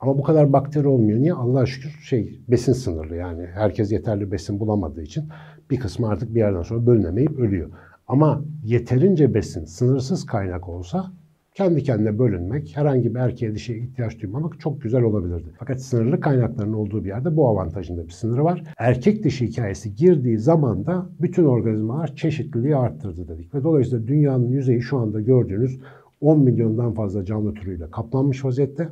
Ama 0.00 0.18
bu 0.18 0.22
kadar 0.22 0.52
bakteri 0.52 0.88
olmuyor. 0.88 1.18
Niye? 1.18 1.32
Allah 1.32 1.66
şükür 1.66 1.90
şey 2.02 2.40
besin 2.48 2.72
sınırlı 2.72 3.16
yani. 3.16 3.46
Herkes 3.46 3.92
yeterli 3.92 4.32
besin 4.32 4.60
bulamadığı 4.60 5.02
için 5.02 5.24
bir 5.70 5.80
kısmı 5.80 6.08
artık 6.08 6.34
bir 6.34 6.40
yerden 6.40 6.62
sonra 6.62 6.86
bölünemeyip 6.86 7.38
ölüyor. 7.38 7.70
Ama 8.08 8.44
yeterince 8.64 9.34
besin, 9.34 9.64
sınırsız 9.64 10.26
kaynak 10.26 10.68
olsa 10.68 11.12
kendi 11.58 11.82
kendine 11.82 12.18
bölünmek, 12.18 12.76
herhangi 12.76 13.14
bir 13.14 13.20
erkeğe 13.20 13.54
dişiye 13.54 13.78
ihtiyaç 13.78 14.20
duymamak 14.20 14.60
çok 14.60 14.82
güzel 14.82 15.02
olabilirdi. 15.02 15.48
Fakat 15.58 15.80
sınırlı 15.80 16.20
kaynakların 16.20 16.72
olduğu 16.72 17.04
bir 17.04 17.08
yerde 17.08 17.36
bu 17.36 17.48
avantajında 17.48 18.06
bir 18.06 18.10
sınırı 18.10 18.44
var. 18.44 18.62
Erkek 18.76 19.24
dişi 19.24 19.46
hikayesi 19.46 19.94
girdiği 19.94 20.38
zaman 20.38 20.86
da 20.86 21.06
bütün 21.20 21.44
organizmalar 21.44 22.16
çeşitliliği 22.16 22.76
arttırdı 22.76 23.28
dedik. 23.28 23.54
Ve 23.54 23.62
dolayısıyla 23.64 24.08
dünyanın 24.08 24.48
yüzeyi 24.48 24.82
şu 24.82 24.98
anda 24.98 25.20
gördüğünüz 25.20 25.80
10 26.20 26.40
milyondan 26.40 26.94
fazla 26.94 27.24
canlı 27.24 27.54
türüyle 27.54 27.90
kaplanmış 27.90 28.44
vaziyette. 28.44 28.88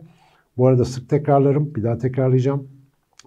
Bu 0.57 0.67
arada 0.67 0.85
sık 0.85 1.09
tekrarlarım, 1.09 1.75
bir 1.75 1.83
daha 1.83 1.99
tekrarlayacağım. 1.99 2.69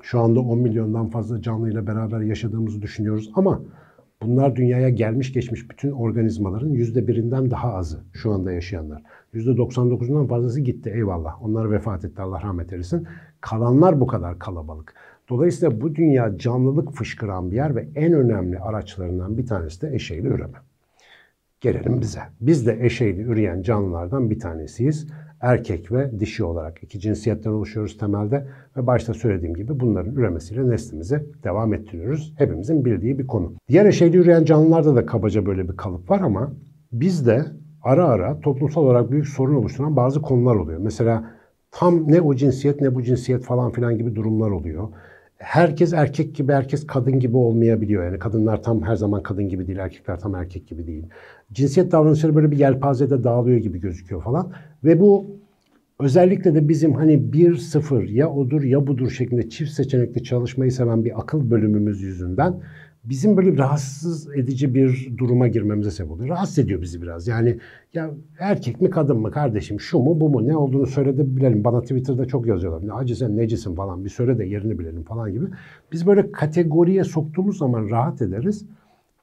Şu 0.01 0.19
anda 0.19 0.39
10 0.39 0.59
milyondan 0.59 1.07
fazla 1.09 1.41
canlı 1.41 1.71
ile 1.71 1.87
beraber 1.87 2.21
yaşadığımızı 2.21 2.81
düşünüyoruz 2.81 3.31
ama 3.35 3.61
bunlar 4.21 4.55
dünyaya 4.55 4.89
gelmiş 4.89 5.33
geçmiş 5.33 5.69
bütün 5.69 5.91
organizmaların 5.91 6.69
yüzde 6.69 7.07
birinden 7.07 7.51
daha 7.51 7.73
azı 7.73 8.03
şu 8.13 8.31
anda 8.31 8.51
yaşayanlar. 8.51 9.03
Yüzde 9.33 9.51
99'undan 9.51 10.27
fazlası 10.27 10.61
gitti 10.61 10.91
eyvallah. 10.95 11.43
Onlar 11.43 11.71
vefat 11.71 12.05
etti 12.05 12.21
Allah 12.21 12.41
rahmet 12.41 12.73
eylesin. 12.73 13.07
Kalanlar 13.41 13.99
bu 13.99 14.07
kadar 14.07 14.39
kalabalık. 14.39 14.93
Dolayısıyla 15.29 15.81
bu 15.81 15.95
dünya 15.95 16.37
canlılık 16.37 16.91
fışkıran 16.91 17.51
bir 17.51 17.55
yer 17.55 17.75
ve 17.75 17.87
en 17.95 18.13
önemli 18.13 18.59
araçlarından 18.59 19.37
bir 19.37 19.45
tanesi 19.45 19.81
de 19.81 19.95
eşeğli 19.95 20.27
üreme. 20.27 20.57
Gelelim 21.61 22.01
bize. 22.01 22.21
Biz 22.41 22.67
de 22.67 22.85
eşeğli 22.85 23.21
üreyen 23.21 23.61
canlılardan 23.61 24.29
bir 24.29 24.39
tanesiyiz 24.39 25.07
erkek 25.41 25.91
ve 25.91 26.19
dişi 26.19 26.43
olarak 26.43 26.83
iki 26.83 26.99
cinsiyetten 26.99 27.51
oluşuyoruz 27.51 27.97
temelde 27.97 28.47
ve 28.77 28.87
başta 28.87 29.13
söylediğim 29.13 29.55
gibi 29.55 29.79
bunların 29.79 30.15
üremesiyle 30.15 30.69
neslimizi 30.69 31.25
devam 31.43 31.73
ettiriyoruz. 31.73 32.33
Hepimizin 32.37 32.85
bildiği 32.85 33.19
bir 33.19 33.27
konu. 33.27 33.53
Diğer 33.69 33.85
eşeyli 33.85 34.17
üreyen 34.17 34.45
canlılarda 34.45 34.95
da 34.95 35.05
kabaca 35.05 35.45
böyle 35.45 35.69
bir 35.69 35.77
kalıp 35.77 36.09
var 36.09 36.21
ama 36.21 36.51
bizde 36.91 37.45
ara 37.83 38.05
ara 38.05 38.39
toplumsal 38.39 38.81
olarak 38.81 39.11
büyük 39.11 39.27
sorun 39.27 39.55
oluşturan 39.55 39.95
bazı 39.95 40.21
konular 40.21 40.55
oluyor. 40.55 40.79
Mesela 40.79 41.31
tam 41.71 42.11
ne 42.11 42.21
o 42.21 42.35
cinsiyet 42.35 42.81
ne 42.81 42.95
bu 42.95 43.03
cinsiyet 43.03 43.43
falan 43.43 43.71
filan 43.71 43.97
gibi 43.97 44.15
durumlar 44.15 44.51
oluyor 44.51 44.89
herkes 45.39 45.93
erkek 45.93 46.35
gibi, 46.35 46.53
herkes 46.53 46.87
kadın 46.87 47.19
gibi 47.19 47.37
olmayabiliyor. 47.37 48.03
Yani 48.03 48.19
kadınlar 48.19 48.63
tam 48.63 48.81
her 48.81 48.95
zaman 48.95 49.23
kadın 49.23 49.49
gibi 49.49 49.67
değil, 49.67 49.77
erkekler 49.79 50.19
tam 50.19 50.35
erkek 50.35 50.67
gibi 50.67 50.87
değil. 50.87 51.07
Cinsiyet 51.51 51.91
davranışları 51.91 52.35
böyle 52.35 52.51
bir 52.51 52.57
yelpazede 52.57 53.23
dağılıyor 53.23 53.57
gibi 53.57 53.79
gözüküyor 53.79 54.23
falan. 54.23 54.51
Ve 54.83 54.99
bu 54.99 55.39
özellikle 55.99 56.55
de 56.55 56.69
bizim 56.69 56.93
hani 56.93 57.33
bir 57.33 57.55
sıfır 57.55 58.03
ya 58.03 58.29
odur 58.31 58.63
ya 58.63 58.87
budur 58.87 59.09
şeklinde 59.09 59.49
çift 59.49 59.71
seçenekli 59.71 60.23
çalışmayı 60.23 60.71
seven 60.71 61.05
bir 61.05 61.19
akıl 61.19 61.51
bölümümüz 61.51 62.01
yüzünden 62.01 62.61
bizim 63.03 63.37
böyle 63.37 63.57
rahatsız 63.57 64.35
edici 64.35 64.75
bir 64.75 65.17
duruma 65.17 65.47
girmemize 65.47 65.91
sebep 65.91 66.11
oluyor. 66.11 66.29
Rahatsız 66.29 66.59
ediyor 66.59 66.81
bizi 66.81 67.01
biraz. 67.01 67.27
Yani 67.27 67.59
ya 67.93 68.11
erkek 68.39 68.81
mi 68.81 68.89
kadın 68.89 69.17
mı 69.17 69.31
kardeşim 69.31 69.79
şu 69.79 69.99
mu 69.99 70.21
bu 70.21 70.29
mu 70.29 70.47
ne 70.47 70.57
olduğunu 70.57 70.87
söyle 70.87 71.17
de 71.17 71.35
bilelim. 71.35 71.63
Bana 71.63 71.81
Twitter'da 71.81 72.25
çok 72.25 72.47
yazıyorlar. 72.47 72.87
Ne 72.87 72.93
acı 72.93 73.15
sen 73.15 73.37
necisin 73.37 73.75
falan 73.75 74.05
bir 74.05 74.09
söyle 74.09 74.37
de 74.37 74.45
yerini 74.45 74.79
bilelim 74.79 75.03
falan 75.03 75.31
gibi. 75.31 75.45
Biz 75.91 76.07
böyle 76.07 76.31
kategoriye 76.31 77.03
soktuğumuz 77.03 77.57
zaman 77.57 77.89
rahat 77.89 78.21
ederiz. 78.21 78.65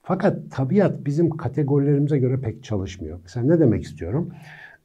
Fakat 0.03 0.51
tabiat 0.51 1.07
bizim 1.07 1.31
kategorilerimize 1.31 2.19
göre 2.19 2.41
pek 2.41 2.65
çalışmıyor. 2.65 3.19
Mesela 3.23 3.47
ne 3.47 3.61
demek 3.61 3.83
istiyorum? 3.83 4.31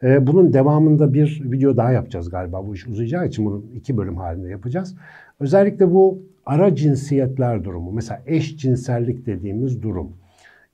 Ee, 0.03 0.27
bunun 0.27 0.53
devamında 0.53 1.13
bir 1.13 1.41
video 1.45 1.77
daha 1.77 1.91
yapacağız 1.91 2.29
galiba. 2.29 2.67
Bu 2.67 2.75
iş 2.75 2.87
uzayacağı 2.87 3.27
için 3.27 3.45
bunu 3.45 3.63
iki 3.73 3.97
bölüm 3.97 4.17
halinde 4.17 4.49
yapacağız. 4.49 4.95
Özellikle 5.39 5.91
bu 5.93 6.19
ara 6.45 6.75
cinsiyetler 6.75 7.63
durumu, 7.63 7.91
mesela 7.91 8.21
eşcinsellik 8.25 9.25
dediğimiz 9.25 9.81
durum. 9.81 10.11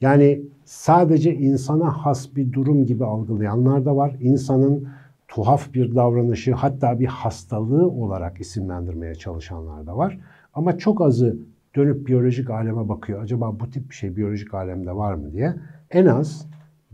Yani 0.01 0.41
sadece 0.65 1.35
insana 1.35 1.89
has 1.91 2.35
bir 2.35 2.53
durum 2.53 2.85
gibi 2.85 3.05
algılayanlar 3.05 3.85
da 3.85 3.95
var. 3.95 4.15
İnsanın 4.19 4.87
tuhaf 5.27 5.73
bir 5.73 5.95
davranışı 5.95 6.53
hatta 6.53 6.99
bir 6.99 7.05
hastalığı 7.05 7.89
olarak 7.89 8.39
isimlendirmeye 8.41 9.15
çalışanlar 9.15 9.87
da 9.87 9.97
var. 9.97 10.19
Ama 10.53 10.77
çok 10.77 11.01
azı 11.01 11.37
dönüp 11.75 12.07
biyolojik 12.07 12.49
aleme 12.49 12.89
bakıyor. 12.89 13.23
Acaba 13.23 13.59
bu 13.59 13.69
tip 13.69 13.89
bir 13.89 13.95
şey 13.95 14.15
biyolojik 14.15 14.53
alemde 14.53 14.95
var 14.95 15.13
mı 15.13 15.31
diye. 15.33 15.55
En 15.91 16.05
az 16.05 16.47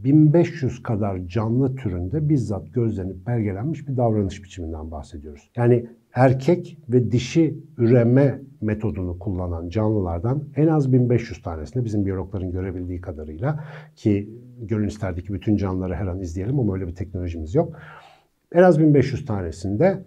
1500 0.03 0.83
kadar 0.83 1.27
canlı 1.27 1.75
türünde 1.75 2.29
bizzat 2.29 2.73
gözlenip 2.73 3.27
belgelenmiş 3.27 3.87
bir 3.87 3.97
davranış 3.97 4.43
biçiminden 4.43 4.91
bahsediyoruz. 4.91 5.49
Yani 5.55 5.85
erkek 6.13 6.77
ve 6.89 7.11
dişi 7.11 7.57
üreme 7.77 8.41
metodunu 8.61 9.19
kullanan 9.19 9.69
canlılardan 9.69 10.43
en 10.55 10.67
az 10.67 10.93
1500 10.93 11.41
tanesinde 11.41 11.85
bizim 11.85 12.05
biyologların 12.05 12.51
görebildiği 12.51 13.01
kadarıyla 13.01 13.63
ki 13.95 14.29
gönül 14.61 14.87
isterdi 14.87 15.23
bütün 15.29 15.57
canlıları 15.57 15.95
her 15.95 16.07
an 16.07 16.19
izleyelim 16.19 16.59
ama 16.59 16.73
öyle 16.73 16.87
bir 16.87 16.95
teknolojimiz 16.95 17.55
yok. 17.55 17.77
En 18.51 18.63
az 18.63 18.79
1500 18.79 19.25
tanesinde 19.25 20.03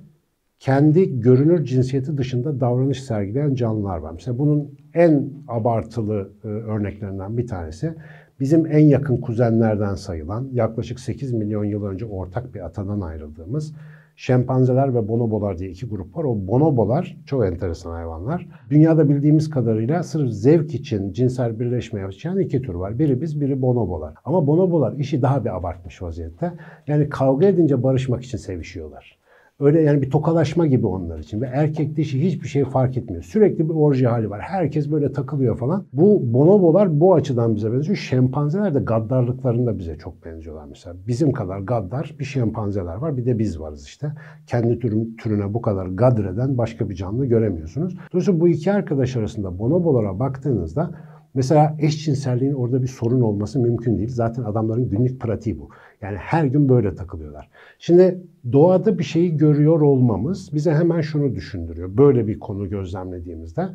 kendi 0.58 1.20
görünür 1.20 1.64
cinsiyeti 1.64 2.18
dışında 2.18 2.60
davranış 2.60 3.02
sergileyen 3.04 3.54
canlılar 3.54 3.98
var. 3.98 4.12
Mesela 4.12 4.38
bunun 4.38 4.78
en 4.94 5.30
abartılı 5.48 6.32
e, 6.44 6.48
örneklerinden 6.48 7.38
bir 7.38 7.46
tanesi 7.46 7.94
bizim 8.40 8.66
en 8.66 8.84
yakın 8.84 9.16
kuzenlerden 9.16 9.94
sayılan 9.94 10.48
yaklaşık 10.52 11.00
8 11.00 11.32
milyon 11.32 11.64
yıl 11.64 11.84
önce 11.84 12.06
ortak 12.06 12.54
bir 12.54 12.60
atadan 12.60 13.00
ayrıldığımız 13.00 13.72
şempanzeler 14.16 14.94
ve 14.94 15.08
bonobolar 15.08 15.58
diye 15.58 15.70
iki 15.70 15.86
grup 15.86 16.16
var. 16.16 16.24
O 16.24 16.46
bonobolar 16.46 17.16
çok 17.26 17.46
enteresan 17.46 17.90
hayvanlar. 17.90 18.48
Dünyada 18.70 19.08
bildiğimiz 19.08 19.50
kadarıyla 19.50 20.02
sırf 20.02 20.30
zevk 20.30 20.74
için 20.74 21.12
cinsel 21.12 21.60
birleşme 21.60 22.00
yaşayan 22.00 22.38
iki 22.38 22.62
tür 22.62 22.74
var. 22.74 22.98
Biri 22.98 23.20
biz, 23.20 23.40
biri 23.40 23.62
bonobolar. 23.62 24.14
Ama 24.24 24.46
bonobolar 24.46 24.92
işi 24.92 25.22
daha 25.22 25.44
bir 25.44 25.56
abartmış 25.56 26.02
vaziyette. 26.02 26.52
Yani 26.86 27.08
kavga 27.08 27.46
edince 27.46 27.82
barışmak 27.82 28.24
için 28.24 28.38
sevişiyorlar. 28.38 29.18
Öyle 29.60 29.82
yani 29.82 30.02
bir 30.02 30.10
tokalaşma 30.10 30.66
gibi 30.66 30.86
onlar 30.86 31.18
için. 31.18 31.40
Ve 31.40 31.46
erkek 31.46 31.96
dişi 31.96 32.22
hiçbir 32.22 32.48
şey 32.48 32.64
fark 32.64 32.96
etmiyor. 32.96 33.22
Sürekli 33.22 33.68
bir 33.68 33.74
orji 33.74 34.06
hali 34.06 34.30
var. 34.30 34.40
Herkes 34.40 34.90
böyle 34.90 35.12
takılıyor 35.12 35.58
falan. 35.58 35.84
Bu 35.92 36.34
bonobolar 36.34 37.00
bu 37.00 37.14
açıdan 37.14 37.54
bize 37.54 37.72
benziyor. 37.72 37.96
Şempanzeler 37.96 38.74
de 38.74 38.78
gaddarlıklarında 38.78 39.78
bize 39.78 39.96
çok 39.98 40.24
benziyorlar 40.24 40.64
mesela. 40.68 40.96
Bizim 41.06 41.32
kadar 41.32 41.58
gaddar 41.58 42.14
bir 42.18 42.24
şempanzeler 42.24 42.94
var. 42.94 43.16
Bir 43.16 43.26
de 43.26 43.38
biz 43.38 43.60
varız 43.60 43.84
işte. 43.84 44.12
Kendi 44.46 44.78
türün, 44.78 45.16
türüne 45.16 45.54
bu 45.54 45.62
kadar 45.62 45.86
gadreden 45.86 46.58
başka 46.58 46.90
bir 46.90 46.94
canlı 46.94 47.26
göremiyorsunuz. 47.26 47.96
Dolayısıyla 48.12 48.40
bu 48.40 48.48
iki 48.48 48.72
arkadaş 48.72 49.16
arasında 49.16 49.58
bonobolara 49.58 50.18
baktığınızda 50.18 50.90
Mesela 51.36 51.76
eşcinselliğin 51.78 52.52
orada 52.52 52.82
bir 52.82 52.86
sorun 52.86 53.20
olması 53.20 53.60
mümkün 53.60 53.98
değil. 53.98 54.08
Zaten 54.08 54.42
adamların 54.42 54.88
günlük 54.88 55.20
pratiği 55.20 55.58
bu. 55.58 55.68
Yani 56.02 56.16
her 56.16 56.44
gün 56.44 56.68
böyle 56.68 56.94
takılıyorlar. 56.94 57.48
Şimdi 57.78 58.22
doğada 58.52 58.98
bir 58.98 59.04
şeyi 59.04 59.36
görüyor 59.36 59.80
olmamız 59.80 60.54
bize 60.54 60.74
hemen 60.74 61.00
şunu 61.00 61.34
düşündürüyor. 61.34 61.96
Böyle 61.96 62.26
bir 62.26 62.38
konu 62.38 62.68
gözlemlediğimizde 62.68 63.68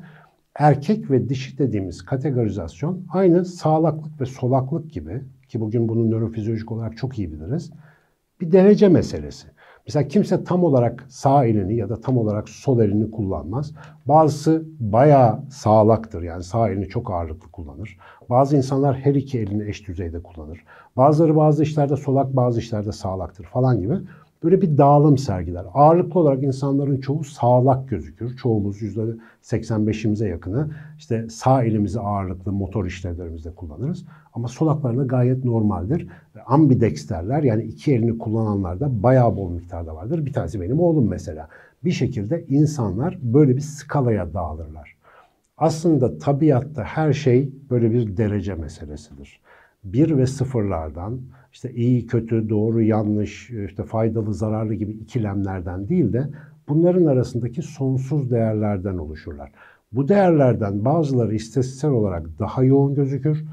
erkek 0.56 1.12
ve 1.12 1.30
dişi 1.30 1.58
dediğimiz 1.58 2.06
kategorizasyon 2.06 3.06
aynı 3.13 3.46
sağlaklık 3.46 4.22
ve 4.22 4.25
solaklık 4.25 4.91
gibi 4.91 5.22
ki 5.48 5.60
bugün 5.60 5.89
bunu 5.89 6.12
nörofizyolojik 6.12 6.72
olarak 6.72 6.98
çok 6.98 7.20
iyi 7.20 7.32
biliriz. 7.32 7.72
Bir 8.41 8.51
derece 8.51 8.89
meselesi. 8.89 9.48
Mesela 9.88 10.08
kimse 10.08 10.44
tam 10.44 10.64
olarak 10.64 11.06
sağ 11.10 11.46
elini 11.46 11.76
ya 11.76 11.90
da 11.90 12.02
tam 12.02 12.18
olarak 12.18 12.50
sol 12.50 12.80
elini 12.80 13.12
kullanmaz. 13.12 13.74
Bazısı 14.06 14.64
bayağı 14.80 15.40
sağlaktır 15.50 16.22
yani 16.22 16.44
sağ 16.44 16.70
elini 16.70 16.88
çok 16.88 17.12
ağırlıklı 17.12 17.52
kullanır. 17.52 17.98
Bazı 18.30 18.58
insanlar 18.58 18.96
her 18.96 19.16
iki 19.16 19.40
elini 19.40 19.70
eş 19.70 19.88
düzeyde 19.88 20.24
kullanır. 20.24 20.64
Bazıları 20.98 21.36
bazı 21.36 21.64
işlerde 21.64 21.96
solak 21.96 22.36
bazı 22.36 22.60
işlerde 22.60 22.92
sağlaktır 22.92 23.46
falan 23.46 23.80
gibi. 23.80 23.96
Böyle 24.43 24.62
bir 24.62 24.77
dağılım 24.77 25.17
sergiler. 25.17 25.65
Ağırlıklı 25.74 26.19
olarak 26.19 26.43
insanların 26.43 27.01
çoğu 27.01 27.24
sağlak 27.24 27.89
gözükür. 27.89 28.38
Çoğumuz 28.38 28.81
%85'imize 28.81 30.27
yakını 30.27 30.69
işte 30.98 31.29
sağ 31.29 31.63
elimizi 31.63 32.00
ağırlıklı 32.00 32.51
motor 32.51 32.86
işlevlerimizde 32.86 33.55
kullanırız. 33.55 34.05
Ama 34.33 34.48
solaklarında 34.48 35.03
gayet 35.03 35.45
normaldir. 35.45 36.07
Ambidexterler 36.45 37.43
yani 37.43 37.63
iki 37.63 37.93
elini 37.93 38.17
kullananlar 38.17 38.79
da 38.79 39.03
bayağı 39.03 39.36
bol 39.36 39.51
miktarda 39.51 39.95
vardır. 39.95 40.25
Bir 40.25 40.33
tanesi 40.33 40.62
benim 40.62 40.79
oğlum 40.79 41.07
mesela. 41.07 41.48
Bir 41.83 41.91
şekilde 41.91 42.45
insanlar 42.45 43.17
böyle 43.21 43.55
bir 43.55 43.62
skalaya 43.62 44.33
dağılırlar. 44.33 44.95
Aslında 45.57 46.17
tabiatta 46.17 46.83
her 46.83 47.13
şey 47.13 47.50
böyle 47.69 47.91
bir 47.91 48.17
derece 48.17 48.55
meselesidir. 48.55 49.41
Bir 49.83 50.17
ve 50.17 50.25
sıfırlardan 50.25 51.21
işte 51.53 51.74
iyi, 51.74 52.08
kötü, 52.08 52.50
doğru, 52.50 52.81
yanlış, 52.81 53.50
işte 53.50 53.84
faydalı, 53.84 54.34
zararlı 54.34 54.74
gibi 54.74 54.91
ikilemlerden 54.91 55.89
değil 55.89 56.13
de 56.13 56.29
bunların 56.67 57.05
arasındaki 57.05 57.62
sonsuz 57.62 58.31
değerlerden 58.31 58.98
oluşurlar. 58.98 59.51
Bu 59.91 60.08
değerlerden 60.08 60.86
bazıları 60.86 61.36
istatistiksel 61.36 61.91
olarak 61.91 62.27
daha 62.39 62.63
yoğun 62.63 62.96
gözükür, 62.96 63.43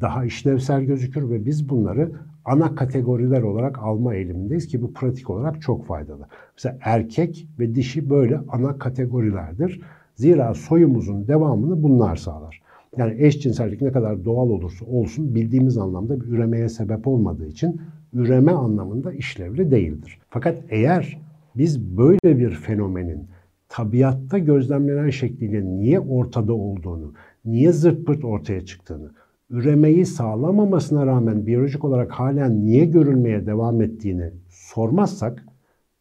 daha 0.00 0.24
işlevsel 0.24 0.82
gözükür 0.82 1.30
ve 1.30 1.46
biz 1.46 1.68
bunları 1.68 2.12
ana 2.44 2.74
kategoriler 2.74 3.42
olarak 3.42 3.78
alma 3.78 4.14
eğilimindeyiz 4.14 4.66
ki 4.66 4.82
bu 4.82 4.92
pratik 4.92 5.30
olarak 5.30 5.62
çok 5.62 5.86
faydalı. 5.86 6.26
Mesela 6.56 6.78
erkek 6.80 7.48
ve 7.58 7.74
dişi 7.74 8.10
böyle 8.10 8.40
ana 8.48 8.78
kategorilerdir. 8.78 9.80
Zira 10.14 10.54
soyumuzun 10.54 11.28
devamını 11.28 11.82
bunlar 11.82 12.16
sağlar. 12.16 12.63
Yani 12.98 13.14
eşcinsellik 13.18 13.82
ne 13.82 13.92
kadar 13.92 14.24
doğal 14.24 14.50
olursa 14.50 14.86
olsun 14.86 15.34
bildiğimiz 15.34 15.78
anlamda 15.78 16.20
bir 16.20 16.26
üremeye 16.26 16.68
sebep 16.68 17.06
olmadığı 17.06 17.46
için 17.46 17.80
üreme 18.12 18.52
anlamında 18.52 19.12
işlevli 19.12 19.70
değildir. 19.70 20.18
Fakat 20.30 20.58
eğer 20.68 21.18
biz 21.56 21.96
böyle 21.96 22.38
bir 22.38 22.50
fenomenin 22.50 23.26
tabiatta 23.68 24.38
gözlemlenen 24.38 25.10
şekliyle 25.10 25.64
niye 25.64 26.00
ortada 26.00 26.54
olduğunu, 26.54 27.12
niye 27.44 27.72
zırt 27.72 28.06
pırt 28.06 28.24
ortaya 28.24 28.64
çıktığını, 28.66 29.10
üremeyi 29.50 30.06
sağlamamasına 30.06 31.06
rağmen 31.06 31.46
biyolojik 31.46 31.84
olarak 31.84 32.12
halen 32.12 32.64
niye 32.64 32.84
görülmeye 32.84 33.46
devam 33.46 33.82
ettiğini 33.82 34.30
sormazsak 34.48 35.44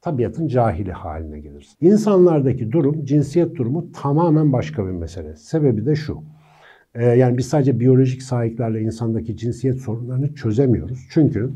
tabiatın 0.01 0.47
cahili 0.47 0.91
haline 0.91 1.39
geliriz. 1.39 1.75
İnsanlardaki 1.81 2.71
durum, 2.71 3.05
cinsiyet 3.05 3.55
durumu 3.55 3.91
tamamen 3.91 4.53
başka 4.53 4.85
bir 4.85 4.91
mesele. 4.91 5.35
Sebebi 5.35 5.85
de 5.85 5.95
şu. 5.95 6.23
Ee, 6.95 7.05
yani 7.05 7.37
biz 7.37 7.47
sadece 7.47 7.79
biyolojik 7.79 8.23
sahiplerle 8.23 8.81
insandaki 8.81 9.37
cinsiyet 9.37 9.81
sorunlarını 9.81 10.35
çözemiyoruz. 10.35 11.07
Çünkü 11.09 11.51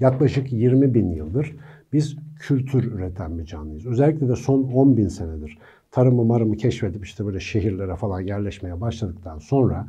yaklaşık 0.00 0.52
20 0.52 0.94
bin 0.94 1.10
yıldır 1.10 1.56
biz 1.92 2.16
kültür 2.40 2.92
üreten 2.92 3.38
bir 3.38 3.44
canlıyız. 3.44 3.86
Özellikle 3.86 4.28
de 4.28 4.36
son 4.36 4.62
10 4.62 4.96
bin 4.96 5.08
senedir 5.08 5.58
tarımı 5.90 6.24
marımı 6.24 6.56
keşfedip 6.56 7.04
işte 7.04 7.26
böyle 7.26 7.40
şehirlere 7.40 7.96
falan 7.96 8.20
yerleşmeye 8.20 8.80
başladıktan 8.80 9.38
sonra 9.38 9.86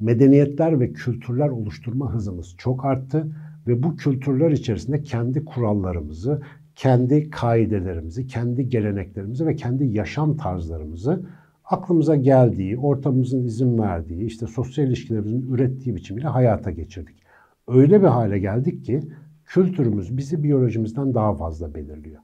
medeniyetler 0.00 0.80
ve 0.80 0.92
kültürler 0.92 1.48
oluşturma 1.48 2.12
hızımız 2.14 2.54
çok 2.58 2.84
arttı 2.84 3.26
ve 3.66 3.82
bu 3.82 3.96
kültürler 3.96 4.50
içerisinde 4.50 5.02
kendi 5.02 5.44
kurallarımızı, 5.44 6.42
kendi 6.76 7.30
kaidelerimizi, 7.30 8.26
kendi 8.26 8.68
geleneklerimizi 8.68 9.46
ve 9.46 9.56
kendi 9.56 9.84
yaşam 9.84 10.36
tarzlarımızı 10.36 11.22
aklımıza 11.70 12.16
geldiği, 12.16 12.78
ortamımızın 12.78 13.44
izin 13.44 13.78
verdiği, 13.78 14.24
işte 14.24 14.46
sosyal 14.46 14.86
ilişkilerimizin 14.86 15.52
ürettiği 15.52 15.96
biçimiyle 15.96 16.28
hayata 16.28 16.70
geçirdik. 16.70 17.16
Öyle 17.68 18.02
bir 18.02 18.06
hale 18.06 18.38
geldik 18.38 18.84
ki 18.84 19.02
kültürümüz 19.44 20.16
bizi 20.16 20.42
biyolojimizden 20.42 21.14
daha 21.14 21.34
fazla 21.34 21.74
belirliyor. 21.74 22.20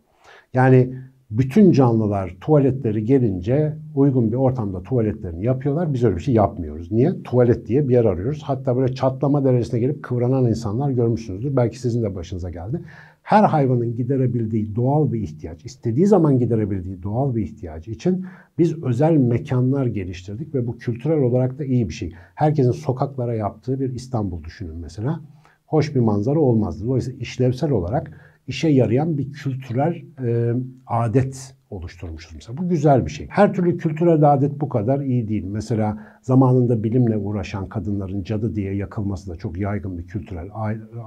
Yani 0.55 0.95
bütün 1.31 1.73
canlılar 1.73 2.37
tuvaletleri 2.41 3.05
gelince 3.05 3.77
uygun 3.95 4.33
bir 4.33 4.37
ortamda 4.37 4.83
tuvaletlerini 4.83 5.45
yapıyorlar. 5.45 5.95
Biz 5.95 6.05
öyle 6.05 6.17
bir 6.17 6.21
şey 6.21 6.35
yapmıyoruz. 6.35 6.93
Niye? 6.93 7.23
Tuvalet 7.23 7.67
diye 7.67 7.89
bir 7.89 7.95
yer 7.95 8.05
arıyoruz. 8.05 8.43
Hatta 8.43 8.77
böyle 8.77 8.95
çatlama 8.95 9.45
derecesine 9.45 9.81
gelip 9.81 10.03
kıvranan 10.03 10.47
insanlar 10.47 10.91
görmüşsünüzdür. 10.91 11.57
Belki 11.57 11.79
sizin 11.79 12.03
de 12.03 12.15
başınıza 12.15 12.51
geldi. 12.51 12.81
Her 13.25 13.45
hayvanın 13.45 13.97
giderebildiği 13.97 14.77
doğal 14.77 15.13
bir 15.13 15.21
ihtiyaç, 15.21 15.65
istediği 15.65 16.07
zaman 16.07 16.39
giderebildiği 16.39 17.03
doğal 17.03 17.35
bir 17.35 17.43
ihtiyacı 17.43 17.91
için 17.91 18.27
biz 18.59 18.83
özel 18.83 19.17
mekanlar 19.17 19.87
geliştirdik 19.87 20.55
ve 20.55 20.67
bu 20.67 20.79
kültürel 20.79 21.19
olarak 21.19 21.59
da 21.59 21.65
iyi 21.65 21.89
bir 21.89 21.95
şey. 21.95 22.13
Herkesin 22.35 22.71
sokaklara 22.71 23.35
yaptığı 23.35 23.81
bir 23.81 23.95
İstanbul 23.95 24.45
düşünün 24.45 24.77
mesela. 24.77 25.21
Hoş 25.67 25.95
bir 25.95 26.01
manzara 26.01 26.39
olmazdı. 26.39 26.87
Dolayısıyla 26.87 27.19
işlevsel 27.19 27.71
olarak 27.71 28.21
işe 28.47 28.69
yarayan 28.69 29.19
bir 29.19 29.33
kültürel 29.33 30.03
e, 30.25 30.55
adet 30.87 31.55
oluşturmuşuz 31.75 32.35
mesela. 32.35 32.59
Bu 32.59 32.69
güzel 32.69 33.07
bir 33.07 33.11
şey. 33.11 33.27
Her 33.31 33.55
türlü 33.55 33.77
kültürel 33.77 34.33
adet 34.33 34.61
bu 34.61 34.69
kadar 34.69 35.01
iyi 35.01 35.29
değil. 35.29 35.45
Mesela 35.45 35.99
zamanında 36.23 36.85
bilimle 36.85 37.17
uğraşan 37.17 37.67
kadınların 37.67 38.23
cadı 38.23 38.55
diye 38.55 38.75
yakılması 38.75 39.31
da 39.31 39.37
çok 39.37 39.59
yaygın 39.59 39.99
bir 39.99 40.07
kültürel 40.07 40.49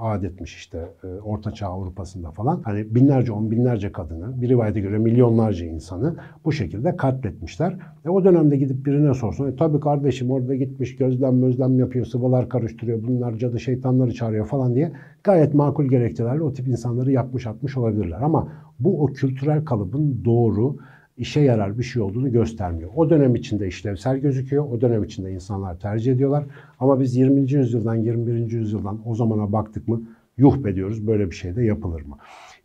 adetmiş 0.00 0.56
işte 0.56 0.88
e, 1.04 1.06
Orta 1.06 1.50
Çağ 1.52 1.66
Avrupa'sında 1.66 2.30
falan. 2.30 2.62
Hani 2.64 2.94
binlerce, 2.94 3.32
on 3.32 3.50
binlerce 3.50 3.92
kadını, 3.92 4.42
bir 4.42 4.48
rivayete 4.48 4.80
göre 4.80 4.98
milyonlarca 4.98 5.66
insanı 5.66 6.16
bu 6.44 6.52
şekilde 6.52 6.96
katletmişler. 6.96 7.76
E, 8.04 8.08
o 8.08 8.24
dönemde 8.24 8.56
gidip 8.56 8.86
birine 8.86 9.14
sorsun, 9.14 9.52
e, 9.52 9.56
tabii 9.56 9.80
kardeşim 9.80 10.30
orada 10.30 10.54
gitmiş 10.54 10.96
gözlem 10.96 11.40
gözlem 11.40 11.78
yapıyor, 11.78 12.06
sıvılar 12.06 12.48
karıştırıyor, 12.48 13.02
bunlar 13.02 13.36
cadı 13.36 13.60
şeytanları 13.60 14.14
çağırıyor 14.14 14.46
falan 14.46 14.74
diye 14.74 14.92
gayet 15.24 15.54
makul 15.54 15.84
gerekçelerle 15.84 16.42
o 16.42 16.52
tip 16.52 16.68
insanları 16.68 17.12
yakmış 17.12 17.46
atmış 17.46 17.76
olabilirler. 17.76 18.20
Ama 18.20 18.48
bu 18.78 19.02
o 19.02 19.06
kültürel 19.06 19.64
kalıbın 19.64 20.24
doğru, 20.24 20.76
işe 21.16 21.40
yarar 21.40 21.78
bir 21.78 21.82
şey 21.82 22.02
olduğunu 22.02 22.32
göstermiyor. 22.32 22.90
O 22.96 23.10
dönem 23.10 23.34
içinde 23.34 23.68
işlevsel 23.68 24.18
gözüküyor. 24.18 24.64
O 24.64 24.80
dönem 24.80 25.04
içinde 25.04 25.32
insanlar 25.32 25.80
tercih 25.80 26.12
ediyorlar. 26.12 26.44
Ama 26.80 27.00
biz 27.00 27.16
20. 27.16 27.52
yüzyıldan 27.52 27.94
21. 27.94 28.52
yüzyıldan 28.52 29.00
o 29.04 29.14
zamana 29.14 29.52
baktık 29.52 29.88
mı 29.88 30.02
yuh 30.36 30.64
be 30.64 30.74
diyoruz 30.74 31.06
böyle 31.06 31.30
bir 31.30 31.34
şey 31.34 31.56
de 31.56 31.64
yapılır 31.64 32.02
mı? 32.02 32.16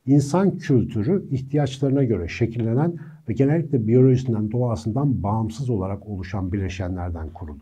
İnsan 0.05 0.57
kültürü 0.57 1.29
ihtiyaçlarına 1.31 2.03
göre 2.03 2.27
şekillenen 2.27 2.95
ve 3.29 3.33
genellikle 3.33 3.87
biyolojisinden, 3.87 4.51
doğasından 4.51 5.23
bağımsız 5.23 5.69
olarak 5.69 6.07
oluşan 6.07 6.51
bileşenlerden 6.51 7.29
kurulu. 7.29 7.59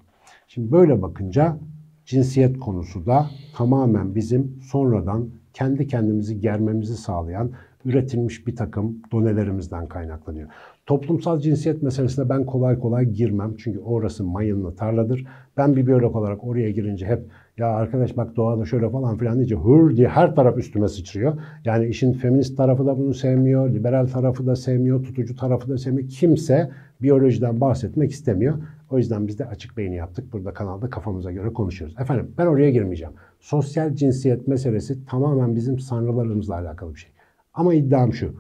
Şimdi 0.48 0.72
böyle 0.72 1.02
bakınca 1.02 1.58
cinsiyet 2.06 2.60
konusu 2.60 3.06
da 3.06 3.30
tamamen 3.56 4.16
bizim 4.16 4.60
sonradan 4.62 5.30
kendi 5.54 5.88
kendimizi 5.88 6.40
germemizi 6.40 6.98
sağlayan 6.98 7.52
üretilmiş 7.86 8.48
bir 8.48 8.56
takım 8.56 8.98
donelerimizden 9.12 9.88
kaynaklanıyor. 9.88 10.50
Toplumsal 10.86 11.40
cinsiyet 11.40 11.84
meselesine 11.84 12.30
ben 12.30 12.46
kolay 12.46 12.80
kolay 12.80 13.06
girmem. 13.06 13.56
Çünkü 13.58 13.80
orası 13.80 14.24
mayınlı 14.24 14.76
tarladır. 14.76 15.26
Ben 15.58 15.76
bir 15.76 15.88
biyolog 15.88 16.16
olarak 16.16 16.44
oraya 16.44 16.72
girince 16.72 17.06
hep 17.06 17.24
ya 17.58 17.68
arkadaş 17.68 18.18
bak 18.18 18.36
doğada 18.36 18.66
şöyle 18.66 18.90
falan 18.90 19.18
filan 19.18 19.36
deyince 19.36 19.56
hır 19.56 19.96
diye 19.96 20.08
her 20.08 20.36
taraf 20.36 20.58
üstüme 20.58 20.88
sıçrıyor. 20.88 21.42
Yani 21.66 21.88
işin 21.88 22.14
feminist 22.14 22.58
tarafı 22.58 22.86
da 22.86 22.98
bunu 22.98 23.14
sevmiyor, 23.14 23.70
liberal 23.70 24.08
tarafı 24.08 24.48
da 24.48 24.56
sevmiyor, 24.56 25.04
tutucu 25.04 25.36
tarafı 25.36 25.70
da 25.70 25.78
sevmiyor. 25.78 26.10
Kimse 26.10 26.72
biyolojiden 27.02 27.62
bahsetmek 27.62 28.12
istemiyor. 28.12 28.58
O 28.90 28.98
yüzden 28.98 29.28
biz 29.28 29.40
de 29.40 29.46
açık 29.46 29.78
beyni 29.78 29.96
yaptık. 29.96 30.34
Burada 30.34 30.54
kanalda 30.54 30.90
kafamıza 30.90 31.32
göre 31.32 31.54
konuşuyoruz. 31.54 31.96
Efendim 32.00 32.32
ben 32.38 32.46
oraya 32.46 32.72
girmeyeceğim. 32.72 33.14
Sosyal 33.40 33.96
cinsiyet 33.96 34.48
meselesi 34.48 35.06
tamamen 35.06 35.56
bizim 35.56 35.80
sanrılarımızla 35.80 36.56
alakalı 36.56 36.94
bir 36.94 37.00
şey. 37.00 37.11
Ama 37.54 37.74
iddiam 37.74 38.14
şu. 38.14 38.36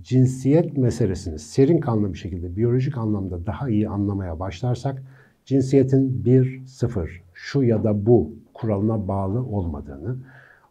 Cinsiyet 0.00 0.76
meselesini 0.76 1.38
serin 1.38 1.80
kanlı 1.80 2.12
bir 2.12 2.18
şekilde 2.18 2.56
biyolojik 2.56 2.98
anlamda 2.98 3.46
daha 3.46 3.68
iyi 3.68 3.88
anlamaya 3.88 4.40
başlarsak 4.40 5.02
cinsiyetin 5.44 6.24
bir 6.24 6.66
sıfır 6.66 7.22
şu 7.34 7.62
ya 7.62 7.84
da 7.84 8.06
bu 8.06 8.32
kuralına 8.54 9.08
bağlı 9.08 9.44
olmadığını, 9.44 10.16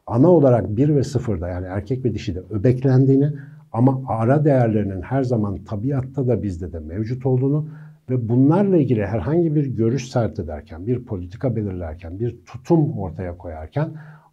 ana 0.07 0.31
olarak 0.31 0.77
bir 0.77 0.95
ve 0.95 1.03
sıfırda 1.03 1.47
yani 1.47 1.65
erkek 1.65 2.05
ve 2.05 2.13
dişide 2.13 2.39
öbeklendiğini 2.49 3.31
ama 3.71 4.01
ara 4.07 4.45
değerlerinin 4.45 5.01
her 5.01 5.23
zaman 5.23 5.63
tabiatta 5.63 6.27
da 6.27 6.43
bizde 6.43 6.73
de 6.73 6.79
mevcut 6.79 7.25
olduğunu 7.25 7.69
ve 8.09 8.29
bunlarla 8.29 8.77
ilgili 8.77 9.05
herhangi 9.05 9.55
bir 9.55 9.65
görüş 9.65 10.09
sert 10.09 10.39
ederken, 10.39 10.87
bir 10.87 11.05
politika 11.05 11.55
belirlerken, 11.55 12.19
bir 12.19 12.37
tutum 12.45 12.97
ortaya 12.97 13.37
koyarken 13.37 13.89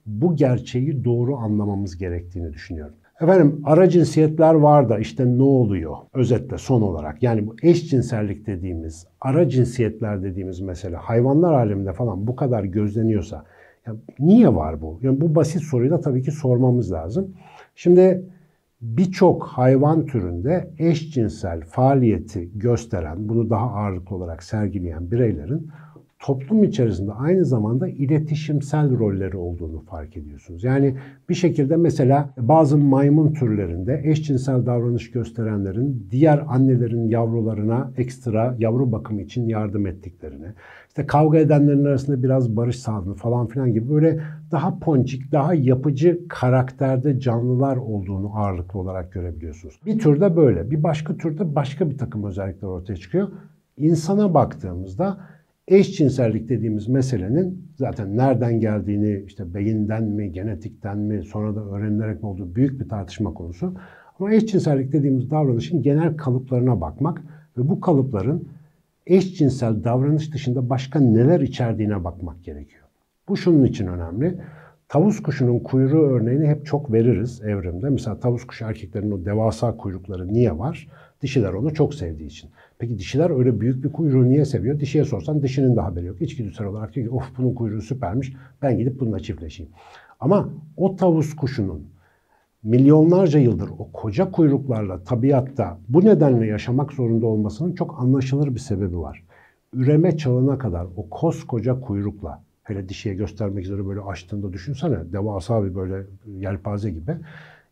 bu 0.07 0.37
gerçeği 0.37 1.05
doğru 1.05 1.37
anlamamız 1.37 1.99
gerektiğini 1.99 2.53
düşünüyorum. 2.53 2.95
Efendim 3.21 3.61
ara 3.65 3.89
cinsiyetler 3.89 4.55
var 4.55 4.89
da 4.89 4.99
işte 4.99 5.27
ne 5.39 5.43
oluyor 5.43 5.97
özetle 6.15 6.59
son 6.59 6.83
olarak? 6.83 7.23
Yani 7.23 7.47
bu 7.47 7.57
eşcinsellik 7.63 8.47
dediğimiz, 8.47 9.07
ara 9.21 9.49
cinsiyetler 9.49 10.23
dediğimiz 10.23 10.61
mesele 10.61 10.97
hayvanlar 10.97 11.53
aleminde 11.53 11.93
falan 11.93 12.27
bu 12.27 12.37
kadar 12.37 12.65
gözleniyorsa 12.65 13.45
ya 13.87 13.95
niye 14.19 14.55
var 14.55 14.83
bu? 14.83 14.99
Yani 15.03 15.21
bu 15.21 15.35
basit 15.35 15.63
soruyu 15.63 15.91
da 15.91 16.01
tabii 16.01 16.23
ki 16.23 16.31
sormamız 16.31 16.93
lazım. 16.93 17.35
Şimdi 17.75 18.25
birçok 18.81 19.47
hayvan 19.47 20.07
türünde 20.07 20.71
eşcinsel 20.79 21.61
faaliyeti 21.61 22.59
gösteren, 22.59 23.29
bunu 23.29 23.51
daha 23.51 23.71
ağırlıklı 23.71 24.17
olarak 24.17 24.43
sergileyen 24.43 25.11
bireylerin 25.11 25.71
toplum 26.25 26.65
içerisinde 26.65 27.13
aynı 27.13 27.45
zamanda 27.45 27.89
iletişimsel 27.89 28.99
rolleri 28.99 29.37
olduğunu 29.37 29.81
fark 29.81 30.17
ediyorsunuz. 30.17 30.65
Yani 30.65 30.95
bir 31.29 31.35
şekilde 31.35 31.77
mesela 31.77 32.31
bazı 32.39 32.79
maymun 32.79 33.33
türlerinde 33.33 34.03
eşcinsel 34.05 34.67
davranış 34.67 35.11
gösterenlerin 35.11 36.09
diğer 36.11 36.45
annelerin 36.49 37.09
yavrularına 37.09 37.91
ekstra 37.97 38.57
yavru 38.59 38.93
bakımı 38.93 39.23
için 39.23 39.49
yardım 39.49 39.87
ettiklerini, 39.87 40.47
işte 40.89 41.07
kavga 41.07 41.39
edenlerin 41.39 41.85
arasında 41.85 42.23
biraz 42.23 42.57
barış 42.57 42.79
sağladığını 42.79 43.15
falan 43.15 43.47
filan 43.47 43.73
gibi 43.73 43.91
böyle 43.91 44.21
daha 44.51 44.79
ponçik, 44.79 45.33
daha 45.33 45.55
yapıcı 45.55 46.21
karakterde 46.29 47.21
canlılar 47.21 47.77
olduğunu 47.77 48.39
ağırlıklı 48.39 48.79
olarak 48.79 49.13
görebiliyorsunuz. 49.13 49.81
Bir 49.87 49.99
türde 49.99 50.37
böyle, 50.37 50.71
bir 50.71 50.83
başka 50.83 51.17
türde 51.17 51.55
başka 51.55 51.91
bir 51.91 51.99
takım 51.99 52.25
özellikler 52.25 52.69
ortaya 52.69 52.97
çıkıyor. 52.97 53.29
İnsana 53.77 54.35
baktığımızda 54.35 55.19
Eşcinsellik 55.69 56.49
dediğimiz 56.49 56.89
meselenin 56.89 57.69
zaten 57.77 58.17
nereden 58.17 58.61
geldiğini, 58.61 59.25
işte 59.27 59.55
beyinden 59.55 60.05
mi, 60.05 60.33
genetikten 60.33 60.99
mi, 60.99 61.25
sonra 61.25 61.57
da 61.57 61.65
öğrenilerek 61.65 62.23
mi 62.23 62.29
olduğu 62.29 62.55
büyük 62.55 62.81
bir 62.81 62.89
tartışma 62.89 63.35
konusu. 63.35 63.75
Ama 64.21 64.33
eşcinsellik 64.33 64.93
dediğimiz 64.93 65.31
davranışın 65.31 65.83
genel 65.83 66.17
kalıplarına 66.17 66.81
bakmak 66.81 67.23
ve 67.59 67.69
bu 67.69 67.81
kalıpların 67.81 68.49
eşcinsel 69.07 69.85
davranış 69.85 70.35
dışında 70.35 70.71
başka 70.71 71.01
neler 71.01 71.41
içerdiğine 71.41 72.05
bakmak 72.05 72.45
gerekiyor. 72.45 72.85
Bu 73.29 73.37
şunun 73.37 73.65
için 73.65 73.87
önemli. 73.87 74.41
Tavus 74.89 75.23
kuşunun 75.23 75.59
kuyruğu 75.59 76.07
örneğini 76.07 76.47
hep 76.47 76.67
çok 76.67 76.93
veririz 76.93 77.43
evrimde. 77.43 77.91
Mesela 77.91 78.21
tavus 78.21 78.45
kuşu 78.45 78.65
erkeklerin 78.65 79.11
o 79.11 79.25
devasa 79.25 79.77
kuyrukları 79.77 80.33
niye 80.33 80.59
var? 80.59 80.89
Dişiler 81.23 81.53
onu 81.53 81.75
çok 81.75 81.95
sevdiği 81.95 82.29
için. 82.29 82.51
Peki 82.79 82.99
dişiler 82.99 83.39
öyle 83.39 83.61
büyük 83.61 83.85
bir 83.85 83.93
kuyruğu 83.93 84.29
niye 84.29 84.45
seviyor? 84.45 84.81
Dişiye 84.81 85.05
sorsan 85.05 85.43
dişinin 85.43 85.77
de 85.77 85.81
haberi 85.81 86.07
yok. 86.07 86.23
İçgüdüsel 86.23 86.67
olarak 86.67 86.95
diyor 86.95 87.07
ki 87.07 87.15
of 87.15 87.25
bunun 87.39 87.55
kuyruğu 87.55 87.83
süpermiş 87.83 88.33
ben 88.63 88.79
gidip 88.79 89.01
bununla 89.01 89.21
çiftleşeyim. 89.21 89.73
Ama 90.21 90.49
o 90.77 90.97
tavus 90.97 91.37
kuşunun 91.37 91.83
milyonlarca 92.63 93.39
yıldır 93.39 93.69
o 93.79 93.89
koca 93.93 94.31
kuyruklarla 94.31 95.05
tabiatta 95.05 95.79
bu 95.89 96.05
nedenle 96.05 96.47
yaşamak 96.47 96.93
zorunda 96.93 97.27
olmasının 97.27 97.75
çok 97.75 98.01
anlaşılır 98.01 98.55
bir 98.55 98.61
sebebi 98.61 98.99
var. 98.99 99.25
Üreme 99.73 100.17
çağına 100.17 100.59
kadar 100.59 100.87
o 100.97 101.09
koskoca 101.11 101.81
kuyrukla 101.81 102.43
hele 102.63 102.89
dişiye 102.89 103.15
göstermek 103.15 103.65
üzere 103.65 103.87
böyle 103.87 104.01
açtığında 104.01 104.53
düşünsene 104.53 105.13
devasa 105.13 105.65
bir 105.65 105.75
böyle 105.75 106.07
yelpaze 106.27 106.91
gibi 106.91 107.13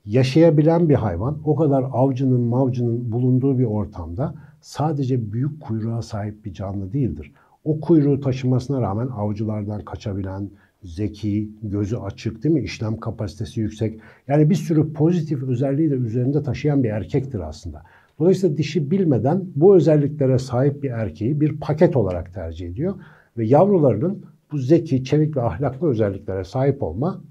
yaşayabilen 0.06 0.88
bir 0.88 0.94
hayvan 0.94 1.38
o 1.44 1.56
kadar 1.56 1.84
avcının 1.92 2.40
mavcının 2.40 3.12
bulunduğu 3.12 3.58
bir 3.58 3.64
ortamda 3.64 4.34
sadece 4.62 5.33
büyük 5.33 5.61
kuyruğa 5.61 6.03
sahip 6.03 6.44
bir 6.44 6.53
canlı 6.53 6.92
değildir. 6.92 7.33
O 7.64 7.81
kuyruğu 7.81 8.20
taşımasına 8.20 8.81
rağmen 8.81 9.07
avcılardan 9.07 9.85
kaçabilen, 9.85 10.51
zeki, 10.83 11.51
gözü 11.62 11.96
açık 11.96 12.44
değil 12.44 12.55
mi? 12.55 12.62
İşlem 12.62 12.96
kapasitesi 12.96 13.61
yüksek. 13.61 14.01
Yani 14.29 14.51
bir 14.51 14.55
sürü 14.55 14.92
pozitif 14.92 15.42
özelliği 15.42 15.90
de 15.90 15.94
üzerinde 15.94 16.42
taşıyan 16.42 16.85
bir 16.85 16.90
erkektir 16.90 17.40
aslında. 17.40 17.83
Dolayısıyla 18.18 18.57
dişi 18.57 18.90
bilmeden 18.90 19.44
bu 19.57 19.77
özelliklere 19.77 20.38
sahip 20.38 20.83
bir 20.83 20.90
erkeği 20.90 21.40
bir 21.40 21.61
paket 21.61 21.96
olarak 21.96 22.35
tercih 22.35 22.68
ediyor 22.68 22.94
ve 23.38 23.46
yavrularının 23.46 24.25
bu 24.53 24.59
zeki, 24.59 25.05
çevik 25.05 25.37
ve 25.37 25.42
ahlaklı 25.42 25.88
özelliklere 25.88 26.44
sahip 26.44 26.83
olma 26.83 27.22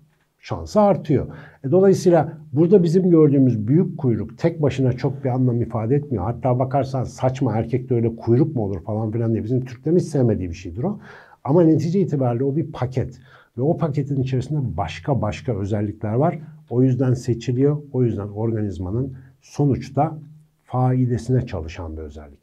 şansı 0.41 0.81
artıyor. 0.81 1.27
E, 1.63 1.71
dolayısıyla 1.71 2.37
burada 2.53 2.83
bizim 2.83 3.09
gördüğümüz 3.09 3.67
büyük 3.67 3.97
kuyruk 3.97 4.37
tek 4.37 4.61
başına 4.61 4.93
çok 4.93 5.23
bir 5.23 5.29
anlam 5.29 5.61
ifade 5.61 5.95
etmiyor. 5.95 6.23
Hatta 6.23 6.59
bakarsan 6.59 7.03
saçma 7.03 7.53
erkekte 7.57 7.95
öyle 7.95 8.15
kuyruk 8.15 8.55
mu 8.55 8.63
olur 8.63 8.83
falan 8.83 9.11
filan 9.11 9.33
diye 9.33 9.43
bizim 9.43 9.65
Türklerin 9.65 9.97
hiç 9.97 10.05
sevmediği 10.05 10.49
bir 10.49 10.55
şeydir 10.55 10.83
o. 10.83 10.99
Ama 11.43 11.63
netice 11.63 11.99
itibariyle 11.99 12.43
o 12.43 12.55
bir 12.55 12.71
paket. 12.71 13.19
Ve 13.57 13.61
o 13.61 13.77
paketin 13.77 14.21
içerisinde 14.21 14.77
başka 14.77 15.21
başka 15.21 15.59
özellikler 15.59 16.13
var. 16.13 16.39
O 16.69 16.83
yüzden 16.83 17.13
seçiliyor. 17.13 17.77
O 17.93 18.03
yüzden 18.03 18.27
organizmanın 18.27 19.17
sonuçta 19.41 20.17
faidesine 20.63 21.45
çalışan 21.45 21.97
bir 21.97 22.01
özellik. 22.01 22.39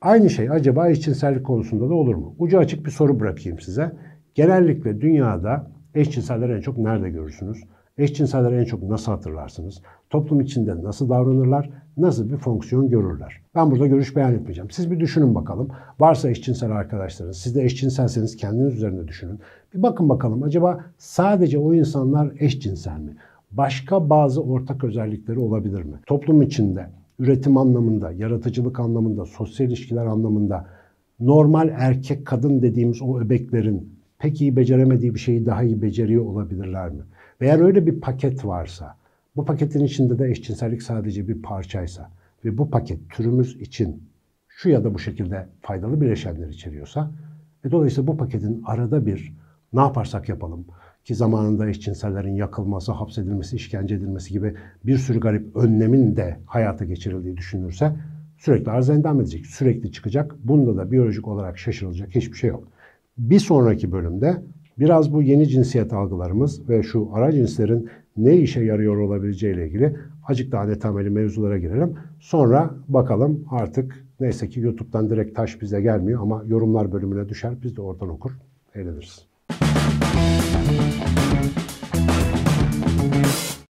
Aynı 0.00 0.30
şey 0.30 0.50
acaba 0.50 0.88
eşcinsellik 0.88 1.46
konusunda 1.46 1.88
da 1.88 1.94
olur 1.94 2.14
mu? 2.14 2.34
Ucu 2.38 2.58
açık 2.58 2.86
bir 2.86 2.90
soru 2.90 3.20
bırakayım 3.20 3.60
size. 3.60 3.92
Genellikle 4.34 5.00
dünyada 5.00 5.70
eşcinselleri 5.94 6.52
en 6.52 6.60
çok 6.60 6.78
nerede 6.78 7.10
görürsünüz? 7.10 7.64
Eşcinselleri 7.98 8.54
en 8.54 8.64
çok 8.64 8.82
nasıl 8.82 9.12
hatırlarsınız? 9.12 9.82
Toplum 10.10 10.40
içinde 10.40 10.82
nasıl 10.82 11.08
davranırlar? 11.08 11.70
Nasıl 11.96 12.32
bir 12.32 12.36
fonksiyon 12.36 12.90
görürler? 12.90 13.40
Ben 13.54 13.70
burada 13.70 13.86
görüş 13.86 14.16
beyan 14.16 14.34
etmeyeceğim. 14.34 14.70
Siz 14.70 14.90
bir 14.90 15.00
düşünün 15.00 15.34
bakalım. 15.34 15.68
Varsa 16.00 16.30
eşcinsel 16.30 16.70
arkadaşlarınız, 16.70 17.36
siz 17.36 17.54
de 17.54 17.64
eşcinselseniz 17.64 18.36
kendiniz 18.36 18.74
üzerinde 18.74 19.08
düşünün. 19.08 19.40
Bir 19.74 19.82
bakın 19.82 20.08
bakalım 20.08 20.42
acaba 20.42 20.84
sadece 20.98 21.58
o 21.58 21.74
insanlar 21.74 22.32
eşcinsel 22.38 22.98
mi? 22.98 23.16
Başka 23.50 24.10
bazı 24.10 24.42
ortak 24.42 24.84
özellikleri 24.84 25.38
olabilir 25.38 25.82
mi? 25.82 25.96
Toplum 26.06 26.42
içinde 26.42 26.86
üretim 27.18 27.56
anlamında, 27.56 28.12
yaratıcılık 28.12 28.80
anlamında, 28.80 29.24
sosyal 29.24 29.68
ilişkiler 29.68 30.06
anlamında 30.06 30.66
normal 31.20 31.68
erkek 31.78 32.26
kadın 32.26 32.62
dediğimiz 32.62 33.02
o 33.02 33.20
öbeklerin 33.20 34.01
pek 34.22 34.40
iyi 34.40 34.56
beceremediği 34.56 35.14
bir 35.14 35.18
şeyi 35.18 35.46
daha 35.46 35.62
iyi 35.62 35.82
beceriyor 35.82 36.24
olabilirler 36.24 36.90
mi? 36.90 37.02
Eğer 37.40 37.60
öyle 37.60 37.86
bir 37.86 38.00
paket 38.00 38.44
varsa, 38.44 38.96
bu 39.36 39.44
paketin 39.44 39.84
içinde 39.84 40.18
de 40.18 40.30
eşcinsellik 40.30 40.82
sadece 40.82 41.28
bir 41.28 41.42
parçaysa 41.42 42.10
ve 42.44 42.58
bu 42.58 42.70
paket 42.70 43.10
türümüz 43.10 43.60
için 43.60 44.02
şu 44.48 44.68
ya 44.68 44.84
da 44.84 44.94
bu 44.94 44.98
şekilde 44.98 45.46
faydalı 45.60 46.00
bileşenler 46.00 46.48
içeriyorsa, 46.48 47.10
ve 47.64 47.70
dolayısıyla 47.70 48.06
bu 48.06 48.16
paketin 48.16 48.62
arada 48.66 49.06
bir 49.06 49.32
ne 49.72 49.80
yaparsak 49.80 50.28
yapalım 50.28 50.64
ki 51.04 51.14
zamanında 51.14 51.68
eşcinsellerin 51.68 52.34
yakılması, 52.34 52.92
hapsedilmesi, 52.92 53.56
işkence 53.56 53.94
edilmesi 53.94 54.32
gibi 54.32 54.54
bir 54.84 54.98
sürü 54.98 55.20
garip 55.20 55.56
önlemin 55.56 56.16
de 56.16 56.38
hayata 56.46 56.84
geçirildiği 56.84 57.36
düşünülürse 57.36 57.96
sürekli 58.38 58.70
arz 58.70 58.90
endam 58.90 59.20
edecek, 59.20 59.46
sürekli 59.46 59.92
çıkacak. 59.92 60.34
Bunda 60.44 60.76
da 60.76 60.90
biyolojik 60.90 61.28
olarak 61.28 61.58
şaşırılacak 61.58 62.14
hiçbir 62.14 62.36
şey 62.36 62.50
yok. 62.50 62.68
Bir 63.18 63.38
sonraki 63.38 63.92
bölümde 63.92 64.42
biraz 64.78 65.12
bu 65.12 65.22
yeni 65.22 65.48
cinsiyet 65.48 65.92
algılarımız 65.92 66.68
ve 66.68 66.82
şu 66.82 67.10
ara 67.12 67.32
cinslerin 67.32 67.88
ne 68.16 68.36
işe 68.36 68.64
yarıyor 68.64 68.96
olabileceği 68.96 69.54
ile 69.54 69.66
ilgili 69.66 69.96
acık 70.28 70.52
daha 70.52 70.64
netameli 70.64 71.10
mevzulara 71.10 71.58
girelim. 71.58 71.96
Sonra 72.20 72.70
bakalım 72.88 73.44
artık 73.50 74.06
neyse 74.20 74.48
ki 74.48 74.60
YouTube'dan 74.60 75.10
direkt 75.10 75.36
taş 75.36 75.60
bize 75.60 75.80
gelmiyor 75.80 76.22
ama 76.22 76.44
yorumlar 76.46 76.92
bölümüne 76.92 77.28
düşer. 77.28 77.54
Biz 77.62 77.76
de 77.76 77.80
oradan 77.80 78.08
okur, 78.08 78.32
eğleniriz. 78.74 79.26
Müzik 79.50 80.51